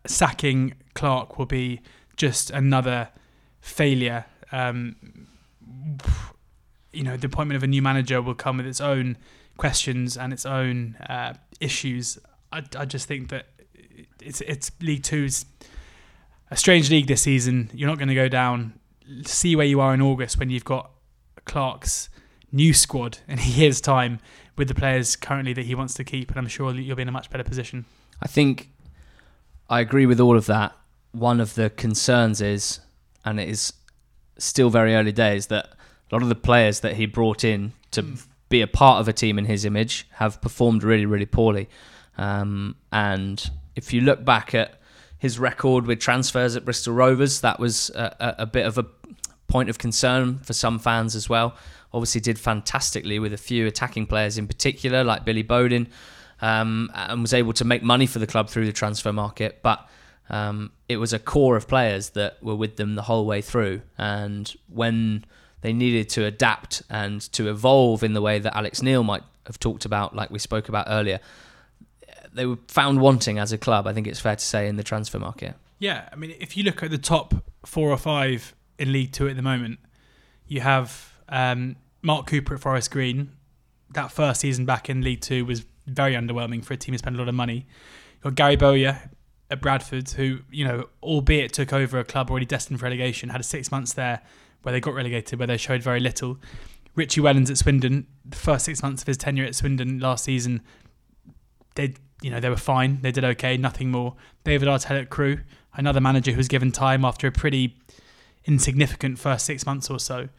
[0.05, 1.81] sacking Clarke will be
[2.17, 3.09] just another
[3.61, 4.25] failure.
[4.51, 4.95] Um,
[6.93, 9.17] you know, the appointment of a new manager will come with its own
[9.61, 12.17] questions and its own uh, issues.
[12.51, 13.45] I, I just think that
[14.19, 15.45] it's it's League Two's
[16.49, 17.69] a strange league this season.
[17.71, 18.73] You're not going to go down.
[19.23, 20.89] See where you are in August when you've got
[21.45, 22.09] Clarke's
[22.51, 24.19] new squad in a year's time
[24.57, 27.07] with the players currently that he wants to keep, and I'm sure you'll be in
[27.07, 27.85] a much better position.
[28.21, 28.69] I think
[29.69, 30.75] I agree with all of that.
[31.11, 32.79] One of the concerns is,
[33.23, 33.73] and it is
[34.39, 35.65] still very early days, that
[36.11, 38.27] a lot of the players that he brought in to Mm.
[38.51, 41.69] Be a part of a team in his image have performed really, really poorly.
[42.17, 44.81] Um, and if you look back at
[45.17, 48.85] his record with transfers at Bristol Rovers, that was a, a, bit of a
[49.47, 51.55] point of concern for some fans as well.
[51.93, 55.87] Obviously, did fantastically with a few attacking players in particular, like Billy Bodin,
[56.41, 59.59] um, and was able to make money for the club through the transfer market.
[59.63, 59.87] But
[60.29, 63.81] um, it was a core of players that were with them the whole way through.
[63.97, 65.23] And when
[65.61, 69.59] they needed to adapt and to evolve in the way that Alex Neil might have
[69.59, 71.19] talked about, like we spoke about earlier,
[72.33, 73.87] they were found wanting as a club.
[73.87, 75.55] I think it's fair to say in the transfer market.
[75.79, 77.33] Yeah, I mean, if you look at the top
[77.65, 79.79] four or five in League Two at the moment,
[80.47, 83.31] you have um, Mark Cooper at Forest Green.
[83.93, 87.15] That first season back in League Two was very underwhelming for a team who spent
[87.15, 87.67] a lot of money.
[88.15, 89.09] You've got Gary Bowyer
[89.49, 93.41] at Bradford, who you know, albeit took over a club already destined for relegation, had
[93.41, 94.21] a six months there
[94.63, 96.37] where they got relegated, where they showed very little.
[96.95, 100.61] Richie Wellens at Swindon, the first six months of his tenure at Swindon last season,
[101.75, 104.15] they you know they were fine, they did okay, nothing more.
[104.43, 105.39] David Artell at Crewe,
[105.73, 107.77] another manager who was given time after a pretty
[108.45, 110.29] insignificant first six months or so.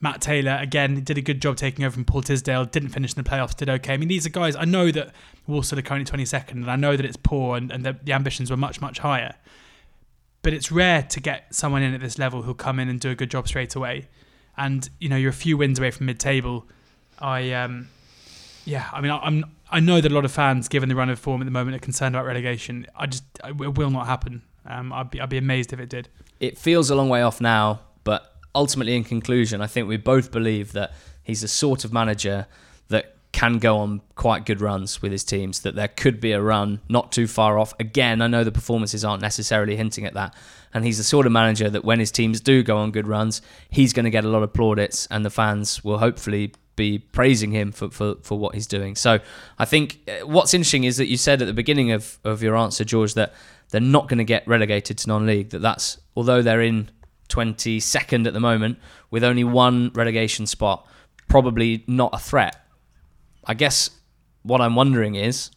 [0.00, 2.64] Matt Taylor again did a good job taking over from Paul Tisdale.
[2.64, 3.54] Didn't finish in the playoffs.
[3.54, 3.92] Did okay.
[3.92, 4.56] I mean, these are guys.
[4.56, 5.12] I know that
[5.46, 8.50] Walsall are currently twenty second, and I know that it's poor, and, and the ambitions
[8.50, 9.34] were much much higher.
[10.42, 13.10] But it's rare to get someone in at this level who'll come in and do
[13.10, 14.08] a good job straight away.
[14.56, 16.66] And you know, you're a few wins away from mid table.
[17.18, 17.88] I um,
[18.64, 18.88] yeah.
[18.92, 19.44] I mean, I, I'm.
[19.72, 21.76] I know that a lot of fans, given the run of form at the moment,
[21.76, 22.86] are concerned about relegation.
[22.96, 24.42] I just it will not happen.
[24.66, 26.08] Um, I'd be I'd be amazed if it did.
[26.40, 30.30] It feels a long way off now, but ultimately, in conclusion, I think we both
[30.30, 32.46] believe that he's the sort of manager
[32.88, 36.42] that can go on quite good runs with his teams, that there could be a
[36.42, 37.72] run not too far off.
[37.78, 40.34] Again, I know the performances aren't necessarily hinting at that.
[40.74, 43.42] And he's the sort of manager that when his teams do go on good runs,
[43.70, 47.50] he's going to get a lot of plaudits, and the fans will hopefully be praising
[47.50, 48.96] him for, for, for what he's doing.
[48.96, 49.18] So
[49.58, 52.56] I think uh, what's interesting is that you said at the beginning of, of your
[52.56, 53.34] answer, George, that
[53.70, 55.50] they're not going to get relegated to non league.
[55.50, 56.90] That that's, although they're in
[57.28, 58.78] 22nd at the moment
[59.10, 60.86] with only one relegation spot,
[61.28, 62.64] probably not a threat.
[63.44, 63.90] I guess
[64.42, 65.50] what I'm wondering is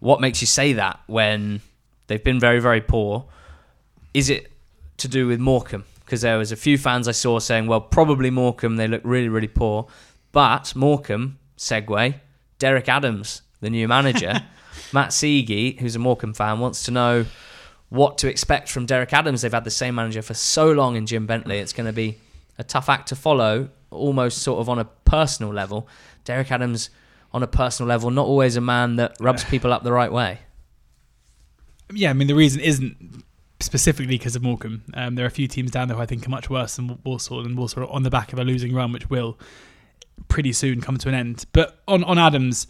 [0.00, 1.60] what makes you say that when
[2.06, 3.26] they've been very, very poor?
[4.14, 4.50] Is it
[4.98, 5.84] to do with Morecambe?
[6.04, 9.28] Because there was a few fans I saw saying, well, probably Morecambe, they look really,
[9.28, 9.88] really poor.
[10.32, 12.14] But Morecambe, segue,
[12.58, 14.42] Derek Adams, the new manager,
[14.92, 17.26] Matt Seege, who's a Morecambe fan, wants to know
[17.88, 19.42] what to expect from Derek Adams.
[19.42, 21.58] They've had the same manager for so long in Jim Bentley.
[21.58, 22.18] It's going to be
[22.58, 25.88] a tough act to follow, almost sort of on a personal level.
[26.24, 26.90] Derek Adams,
[27.32, 30.40] on a personal level, not always a man that rubs people up the right way.
[31.92, 33.24] Yeah, I mean, the reason isn't
[33.60, 34.82] specifically because of Morecambe.
[34.94, 36.98] Um, there are a few teams down there who I think are much worse than
[37.04, 39.38] Walsall, and Walsall are on the back of a losing run, which will
[40.28, 41.46] pretty soon come to an end.
[41.52, 42.66] But on, on Adams,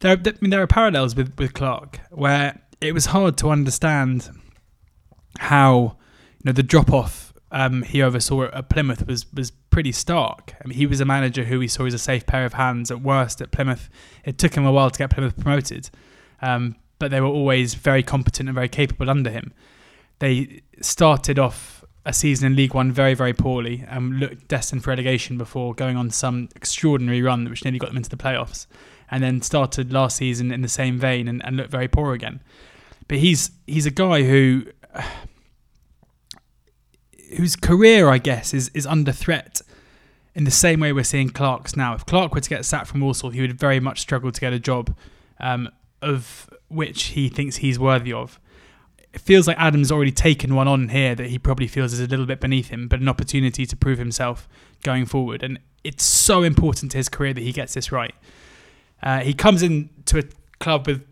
[0.00, 4.30] there, I mean, there are parallels with, with Clarke, where it was hard to understand
[5.38, 5.96] how
[6.38, 10.54] you know the drop off um, he oversaw at Plymouth was was pretty stark.
[10.64, 12.90] I mean, he was a manager who we saw as a safe pair of hands
[12.90, 13.90] at worst at Plymouth.
[14.24, 15.90] It took him a while to get Plymouth promoted,
[16.40, 19.52] um, but they were always very competent and very capable under him.
[20.18, 24.92] They started off a season in League One very very poorly and looked destined for
[24.92, 28.66] relegation before going on some extraordinary run which nearly got them into the playoffs,
[29.10, 32.40] and then started last season in the same vein and, and looked very poor again.
[33.08, 34.68] But he's he's a guy who
[37.36, 39.60] whose career, I guess, is is under threat
[40.34, 41.94] in the same way we're seeing Clarke's now.
[41.94, 44.52] If Clarke were to get sacked from Walsall, he would very much struggle to get
[44.52, 44.94] a job
[45.40, 45.68] um,
[46.02, 48.38] of which he thinks he's worthy of.
[49.14, 52.06] It feels like Adams already taken one on here that he probably feels is a
[52.06, 54.46] little bit beneath him, but an opportunity to prove himself
[54.82, 55.42] going forward.
[55.42, 58.14] And it's so important to his career that he gets this right.
[59.02, 60.22] Uh, he comes into a
[60.60, 61.06] club with,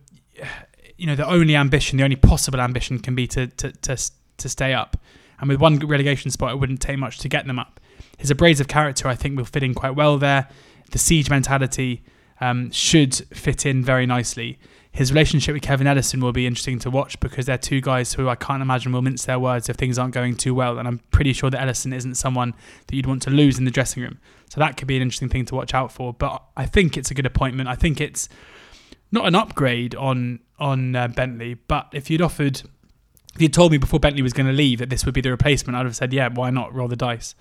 [0.98, 3.96] you know, the only ambition, the only possible ambition can be to to to,
[4.36, 4.98] to stay up.
[5.40, 7.80] And with one relegation spot, it wouldn't take much to get them up.
[8.18, 10.48] His abrasive character, I think, will fit in quite well there.
[10.90, 12.02] The siege mentality
[12.40, 14.58] um, should fit in very nicely.
[14.92, 18.28] His relationship with Kevin Ellison will be interesting to watch because they're two guys who
[18.28, 20.78] I can't imagine will mince their words if things aren't going too well.
[20.78, 22.54] And I'm pretty sure that Ellison isn't someone
[22.86, 24.20] that you'd want to lose in the dressing room.
[24.50, 26.12] So that could be an interesting thing to watch out for.
[26.12, 27.68] But I think it's a good appointment.
[27.68, 28.28] I think it's
[29.10, 32.62] not an upgrade on on uh, Bentley, but if you'd offered
[33.34, 35.30] if you told me before Bentley was going to leave that this would be the
[35.30, 37.34] replacement, I'd have said, yeah, why not roll the dice?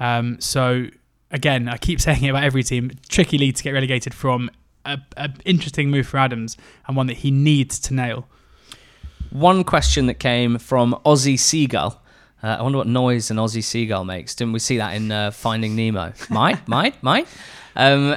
[0.00, 0.86] Um, so
[1.30, 2.90] again, I keep saying it about every team.
[3.08, 4.50] Tricky lead to get relegated from.
[4.84, 8.26] A, a interesting move for Adams and one that he needs to nail.
[9.30, 12.00] One question that came from Aussie Seagull.
[12.42, 14.34] Uh, I wonder what noise an Aussie seagull makes.
[14.34, 16.12] Didn't we see that in uh, Finding Nemo?
[16.30, 17.26] might, might, might.
[17.74, 18.16] Um,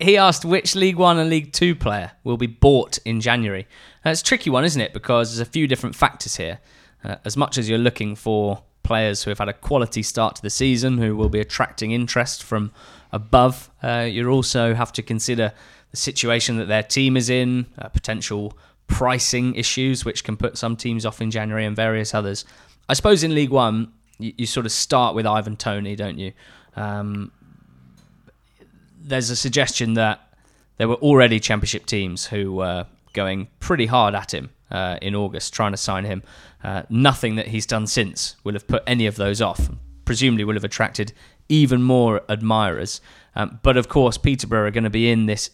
[0.00, 3.66] he asked which League One and League Two player will be bought in January.
[4.04, 4.92] Uh, it's a tricky one, isn't it?
[4.92, 6.58] Because there's a few different factors here.
[7.04, 10.42] Uh, as much as you're looking for players who have had a quality start to
[10.42, 12.72] the season, who will be attracting interest from
[13.12, 15.52] above, uh, you also have to consider
[15.90, 20.76] the situation that their team is in, uh, potential pricing issues, which can put some
[20.76, 22.44] teams off in January and various others.
[22.88, 26.32] I suppose in League One, you, you sort of start with Ivan Toney, don't you?
[26.74, 27.32] Um,
[29.00, 30.20] there's a suggestion that
[30.76, 35.52] there were already Championship teams who were going pretty hard at him uh, in August,
[35.52, 36.22] trying to sign him.
[36.62, 39.68] Uh, nothing that he's done since will have put any of those off.
[40.04, 41.12] Presumably, will have attracted
[41.48, 43.00] even more admirers.
[43.34, 45.50] Um, but of course, Peterborough are going to be in this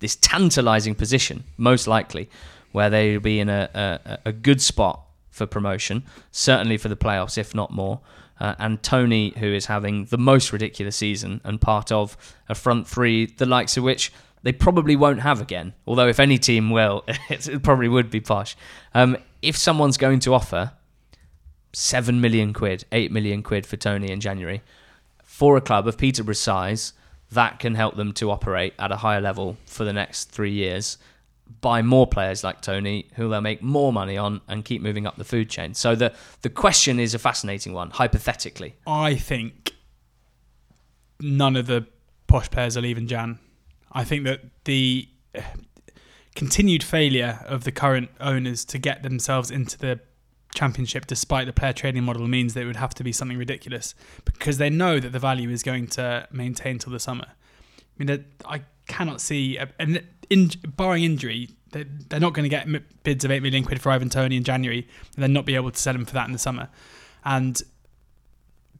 [0.00, 2.30] this tantalising position, most likely,
[2.70, 6.96] where they will be in a, a, a good spot for promotion, certainly for the
[6.96, 8.00] playoffs, if not more.
[8.38, 12.16] Uh, and Toney, who is having the most ridiculous season and part of
[12.48, 14.12] a front three, the likes of which
[14.42, 15.74] they probably won't have again.
[15.86, 18.56] Although, if any team will, it probably would be posh.
[18.94, 20.72] Um, if someone's going to offer
[21.72, 24.62] seven million quid, eight million quid for Toney in January
[25.22, 26.92] for a club of Peterborough's size,
[27.30, 30.98] that can help them to operate at a higher level for the next three years.
[31.60, 35.16] Buy more players like Toney, who they'll make more money on and keep moving up
[35.16, 35.74] the food chain.
[35.74, 36.12] So the
[36.42, 38.74] the question is a fascinating one, hypothetically.
[38.86, 39.72] I think
[41.20, 41.86] none of the
[42.26, 43.38] posh players are leaving Jan.
[43.92, 45.40] I think that the uh,
[46.34, 50.00] continued failure of the current owners to get themselves into the
[50.54, 53.94] championship despite the player trading model means that it would have to be something ridiculous
[54.24, 57.26] because they know that the value is going to maintain till the summer.
[57.28, 62.48] I mean, I cannot see, uh, and in, barring injury, they're, they're not going to
[62.48, 65.54] get bids of 8 million quid for Ivan Toney in January and then not be
[65.54, 66.68] able to sell him for that in the summer.
[67.24, 67.60] And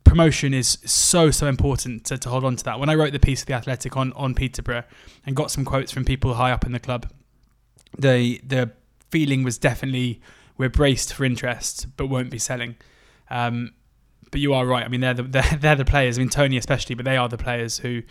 [0.08, 2.80] promotion is so so important to, to hold on to that.
[2.80, 4.84] When I wrote the piece of the Athletic on on Peterborough
[5.26, 7.10] and got some quotes from people high up in the club,
[7.98, 8.70] the the
[9.10, 10.20] feeling was definitely
[10.56, 12.76] we're braced for interest but won't be selling.
[13.30, 13.72] Um,
[14.30, 14.84] but you are right.
[14.84, 16.18] I mean, they're the they're, they're the players.
[16.18, 18.02] I mean, Toney especially, but they are the players who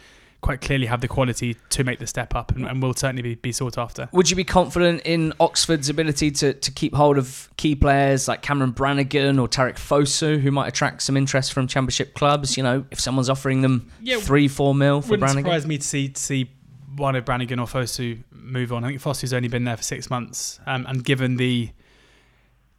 [0.41, 3.35] quite clearly have the quality to make the step up and, and will certainly be,
[3.35, 4.07] be sought after.
[4.11, 8.41] Would you be confident in Oxford's ability to, to keep hold of key players like
[8.41, 12.55] Cameron Brannagan or Tariqe Fosu, who might attract some interest from Championship clubs?
[12.55, 15.87] You know, if someone's offering them yeah, three, four mil for wouldn't surprise me to
[15.87, 16.51] see to see
[16.95, 18.83] one of Brannagan or Fosu move on.
[18.83, 21.71] I think Fosu's only been there for six months, um, and given the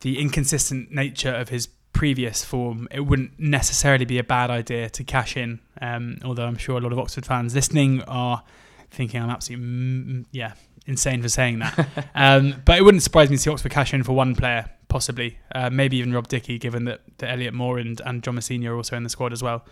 [0.01, 5.03] the inconsistent nature of his previous form, it wouldn't necessarily be a bad idea to
[5.03, 5.59] cash in.
[5.81, 8.45] Um, although I'm sure a lot of Oxford fans listening are
[8.89, 10.53] thinking I'm absolutely mm, yeah
[10.87, 12.09] insane for saying that.
[12.15, 15.39] um, but it wouldn't surprise me to see Oxford cash in for one player, possibly,
[15.53, 18.77] uh, maybe even Rob Dickie, given that, that Elliott Moore and, and John Mousinho are
[18.77, 19.65] also in the squad as well.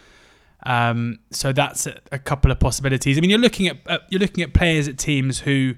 [0.64, 3.18] Um, so that's a, a, couple of possibilities.
[3.18, 5.76] I mean, you're looking at uh, you're looking at players at teams who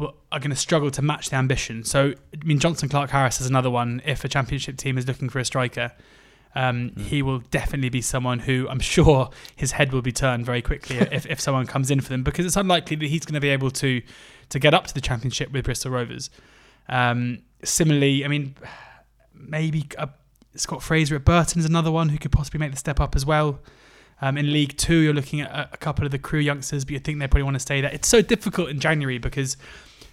[0.00, 1.84] are going to struggle to match the ambition.
[1.84, 4.00] So, I mean, Jonson Clarke-Harris is another one.
[4.04, 5.92] If a championship team is looking for a striker,
[6.54, 7.02] um, mm.
[7.02, 10.96] he will definitely be someone who I'm sure his head will be turned very quickly
[11.12, 13.50] if, if someone comes in for them because it's unlikely that he's going to be
[13.50, 14.02] able to
[14.50, 16.30] to get up to the championship with Bristol Rovers.
[16.88, 18.54] Um, similarly, I mean,
[19.34, 20.06] maybe uh,
[20.54, 23.26] Scott Fraser at Burton is another one who could possibly make the step up as
[23.26, 23.60] well.
[24.22, 26.92] Um, in League Two, you're looking at a, a couple of the Crewe youngsters, but
[26.92, 27.90] you think they probably want to stay there.
[27.92, 29.56] It's so difficult in January because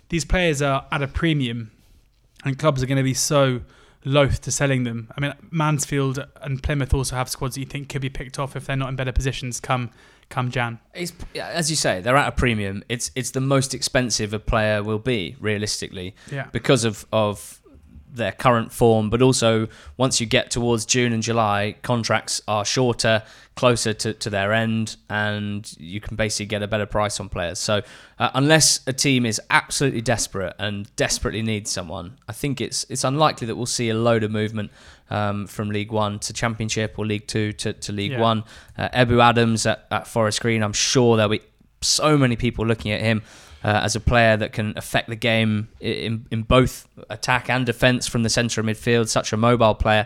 [0.10, 1.72] these players are at a premium,
[2.44, 3.62] and clubs are going to be so
[4.04, 5.12] loath to selling them.
[5.18, 8.56] I mean, Mansfield and Plymouth also have squads that you think could be picked off
[8.56, 9.92] if they're not in better positions come
[10.30, 10.80] come Jan.
[10.94, 12.84] It's, as you say, they're at a premium.
[12.90, 16.48] It's it's the most expensive a player will be realistically, yeah.
[16.52, 17.62] because of of
[18.16, 23.24] their current form, but also once you get towards June and July, contracts are shorter
[23.56, 27.58] closer to, to their end and you can basically get a better price on players.
[27.60, 27.82] So,
[28.20, 33.04] uh, unless a team is absolutely desperate and desperately needs someone, I think it's it's
[33.04, 34.72] unlikely that we'll see a load of movement
[35.10, 38.22] um, from League One to Championship or League Two to, to League yeah.
[38.22, 38.44] One.
[38.78, 41.42] Uh, Ebou Adams at, at Forest Green, I'm sure there'll be
[41.82, 43.22] so many people looking at him.
[43.66, 48.06] Uh, as a player that can affect the game in, in both attack and defence
[48.06, 50.06] from the centre of midfield, such a mobile player.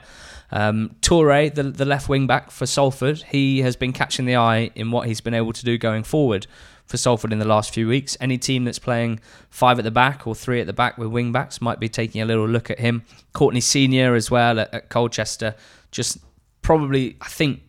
[0.49, 4.71] Um, Touray, the, the left wing back for Salford, he has been catching the eye
[4.75, 6.47] in what he's been able to do going forward
[6.85, 8.15] for Salford in the last few weeks.
[8.21, 11.33] Any team that's playing five at the back or three at the back with wing
[11.33, 13.03] backs might be taking a little look at him.
[13.33, 15.53] Courtney Senior as well at, at Colchester.
[15.91, 16.19] Just
[16.61, 17.59] probably, I think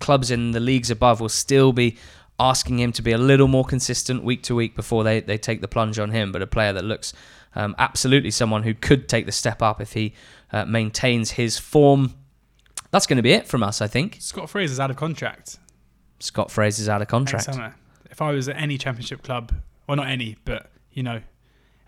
[0.00, 1.96] clubs in the leagues above will still be
[2.38, 5.60] asking him to be a little more consistent week to week before they, they take
[5.60, 6.32] the plunge on him.
[6.32, 7.12] But a player that looks
[7.54, 10.14] um, absolutely someone who could take the step up if he
[10.52, 12.14] uh, maintains his form.
[12.90, 14.18] That's going to be it from us, I think.
[14.20, 15.58] Scott Fraser's out of contract.
[16.18, 17.48] Scott Fraser's out of contract.
[18.10, 19.52] If I was at any championship club,
[19.86, 21.22] well, not any, but you know,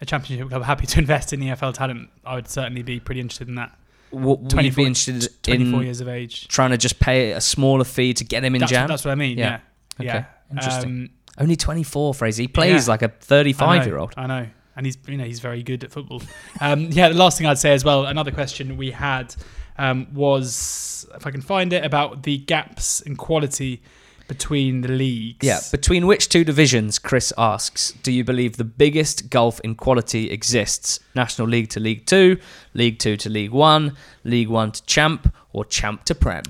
[0.01, 3.49] a championship club happy to invest in EFL talent, I would certainly be pretty interested
[3.49, 3.77] in that.
[4.11, 6.47] What, 24, be interested 24 years of age.
[6.49, 8.89] Trying to just pay a smaller fee to get him in that's, jam?
[8.89, 9.45] That's what I mean, yeah.
[9.45, 9.59] Yeah.
[10.01, 10.07] Okay.
[10.07, 10.25] yeah.
[10.51, 10.91] Interesting.
[10.91, 12.43] Um, Only 24, Fraser.
[12.43, 12.93] He plays yeah.
[12.93, 14.15] like a 35 year old.
[14.17, 16.23] I know and he's you know he's very good at football.
[16.61, 19.35] Um, yeah, the last thing I'd say as well, another question we had
[19.79, 23.83] um, was if I can find it about the gaps in quality
[24.27, 25.47] between the leagues.
[25.47, 26.99] Yeah, between which two divisions?
[26.99, 27.93] Chris asks.
[28.03, 31.01] Do you believe the biggest gulf in quality exists?
[31.15, 32.39] National League to League Two,
[32.73, 36.45] League Two to League One, League One to Champ, or Champ to Prem?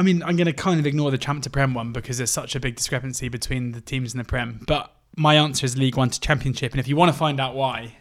[0.00, 2.30] I mean, I'm going to kind of ignore the Champ to Prem one because there's
[2.30, 5.98] such a big discrepancy between the teams in the Prem, but my answer is League
[5.98, 6.72] One to Championship.
[6.72, 7.96] And if you want to find out why,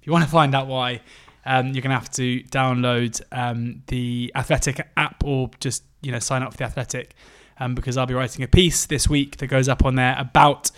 [0.00, 1.02] if you want to find out why,
[1.44, 6.18] um, you're going to have to download um, the Athletic app or just you know
[6.18, 7.14] sign up for the Athletic
[7.60, 10.72] um, because I'll be writing a piece this week that goes up on there about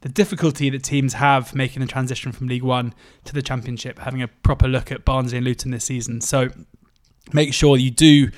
[0.00, 2.94] the difficulty that teams have making the transition from League One
[3.24, 6.22] to the Championship, having a proper look at Barnsley and Luton this season.
[6.22, 6.48] So
[7.34, 8.30] make sure you do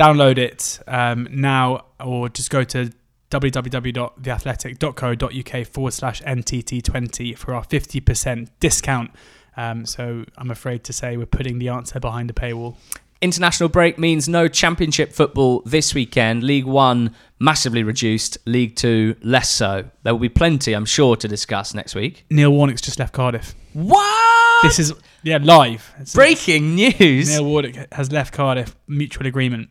[0.00, 2.90] download it um, now or just go to
[3.30, 9.10] www.theathletic.co.uk forward slash NTT20 for our 50% discount.
[9.56, 12.76] Um, so I'm afraid to say we're putting the answer behind a paywall.
[13.20, 16.42] International break means no championship football this weekend.
[16.42, 19.84] League One massively reduced, League Two less so.
[20.04, 22.24] There will be plenty, I'm sure, to discuss next week.
[22.30, 23.54] Neil Warnock's just left Cardiff.
[23.74, 24.62] What?
[24.62, 25.90] This is yeah live.
[25.96, 27.28] It's- breaking news.
[27.28, 28.74] Neil Warnock has left Cardiff.
[28.88, 29.68] Mutual agreement.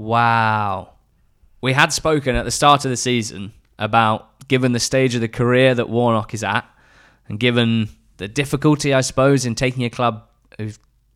[0.00, 0.94] Wow.
[1.60, 5.28] We had spoken at the start of the season about given the stage of the
[5.28, 6.64] career that Warnock is at,
[7.28, 10.26] and given the difficulty, I suppose, in taking a club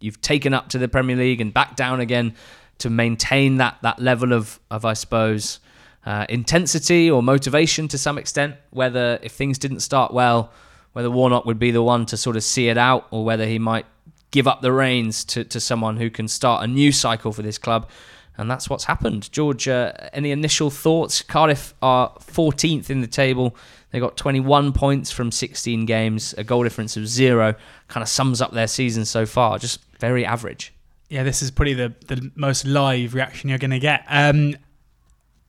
[0.00, 2.34] you've taken up to the Premier League and back down again
[2.76, 5.60] to maintain that that level of of I suppose
[6.04, 8.54] uh, intensity or motivation to some extent.
[8.68, 10.52] Whether if things didn't start well,
[10.92, 13.58] whether Warnock would be the one to sort of see it out, or whether he
[13.58, 13.86] might
[14.30, 17.56] give up the reins to, to someone who can start a new cycle for this
[17.56, 17.88] club.
[18.36, 19.30] And that's what's happened.
[19.32, 21.22] George, uh, any initial thoughts?
[21.22, 23.56] Cardiff are 14th in the table.
[23.90, 27.54] They got 21 points from 16 games, a goal difference of zero.
[27.86, 29.58] Kind of sums up their season so far.
[29.58, 30.72] Just very average.
[31.08, 34.04] Yeah, this is probably the, the most live reaction you're going to get.
[34.08, 34.56] Um,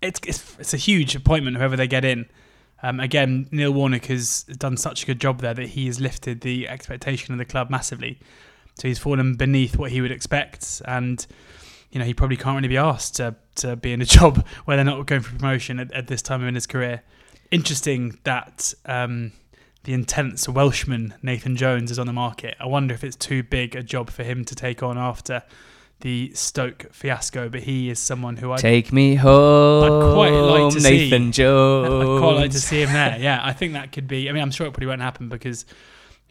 [0.01, 2.27] it's, it's it's a huge appointment, whoever they get in.
[2.83, 6.41] Um, again, Neil Warnock has done such a good job there that he has lifted
[6.41, 8.19] the expectation of the club massively.
[8.75, 11.25] So he's fallen beneath what he would expect, and
[11.95, 14.75] you know he probably can't really be asked to to be in a job where
[14.75, 17.01] they're not going for promotion at, at this time in his career.
[17.51, 19.31] Interesting that um,
[19.85, 22.57] the intense Welshman Nathan Jones is on the market.
[22.59, 25.41] I wonder if it's too big a job for him to take on after
[26.01, 27.47] the Stoke fiasco.
[27.47, 31.87] But he is someone who I Take me home, quite like to see- Nathan Jones.
[32.03, 33.17] I'd quite like to see him there.
[33.19, 34.27] Yeah, I think that could be.
[34.29, 35.63] I mean, I'm sure it probably won't happen because,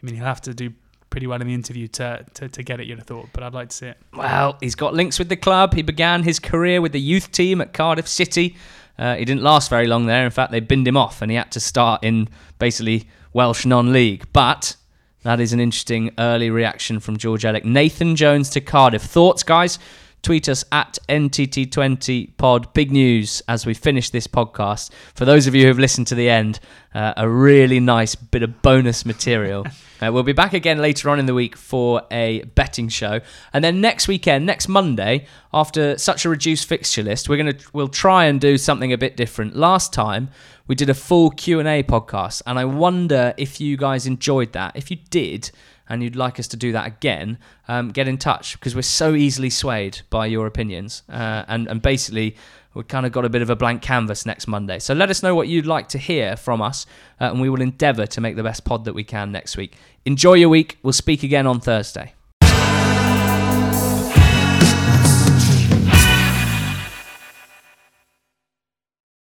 [0.03, 0.73] I mean, he'll have to do
[1.15, 2.87] pretty well in the interview to to, to get it.
[2.87, 3.97] You'd have thought, but I'd like to see it.
[4.13, 5.73] Well, he's got links with the club.
[5.73, 8.57] He began his career with the youth team at Cardiff City.
[8.99, 10.25] Uh, he didn't last very long there.
[10.25, 12.27] In fact, they binned him off and he had to start in
[12.59, 14.25] basically Welsh non league.
[14.33, 14.75] But
[15.23, 17.63] that is an interesting early reaction from George Elek.
[17.63, 19.03] Nathan Jones to Cardiff.
[19.03, 19.79] Thoughts, guys?
[20.25, 22.73] Tweet us at NTT20pod.
[22.73, 24.89] Big news as we finish this podcast.
[25.13, 26.59] For those of you who have listened to the end,
[26.95, 29.67] uh, a really nice bit of bonus material.
[30.01, 33.21] Uh, we'll be back again later on in the week for a betting show,
[33.53, 37.87] and then next weekend, next Monday, after such a reduced fixture list, we're gonna we'll
[37.87, 39.55] try and do something a bit different.
[39.55, 40.27] Last time
[40.67, 44.51] we did a full Q and A podcast, and I wonder if you guys enjoyed
[44.51, 44.75] that.
[44.75, 45.49] If you did,
[45.87, 49.13] and you'd like us to do that again, um, get in touch because we're so
[49.13, 52.35] easily swayed by your opinions, uh, and and basically
[52.73, 54.79] we've kind of got a bit of a blank canvas next Monday.
[54.79, 56.85] So let us know what you'd like to hear from us,
[57.21, 59.75] uh, and we will endeavour to make the best pod that we can next week.
[60.05, 60.77] Enjoy your week.
[60.83, 62.14] We'll speak again on Thursday.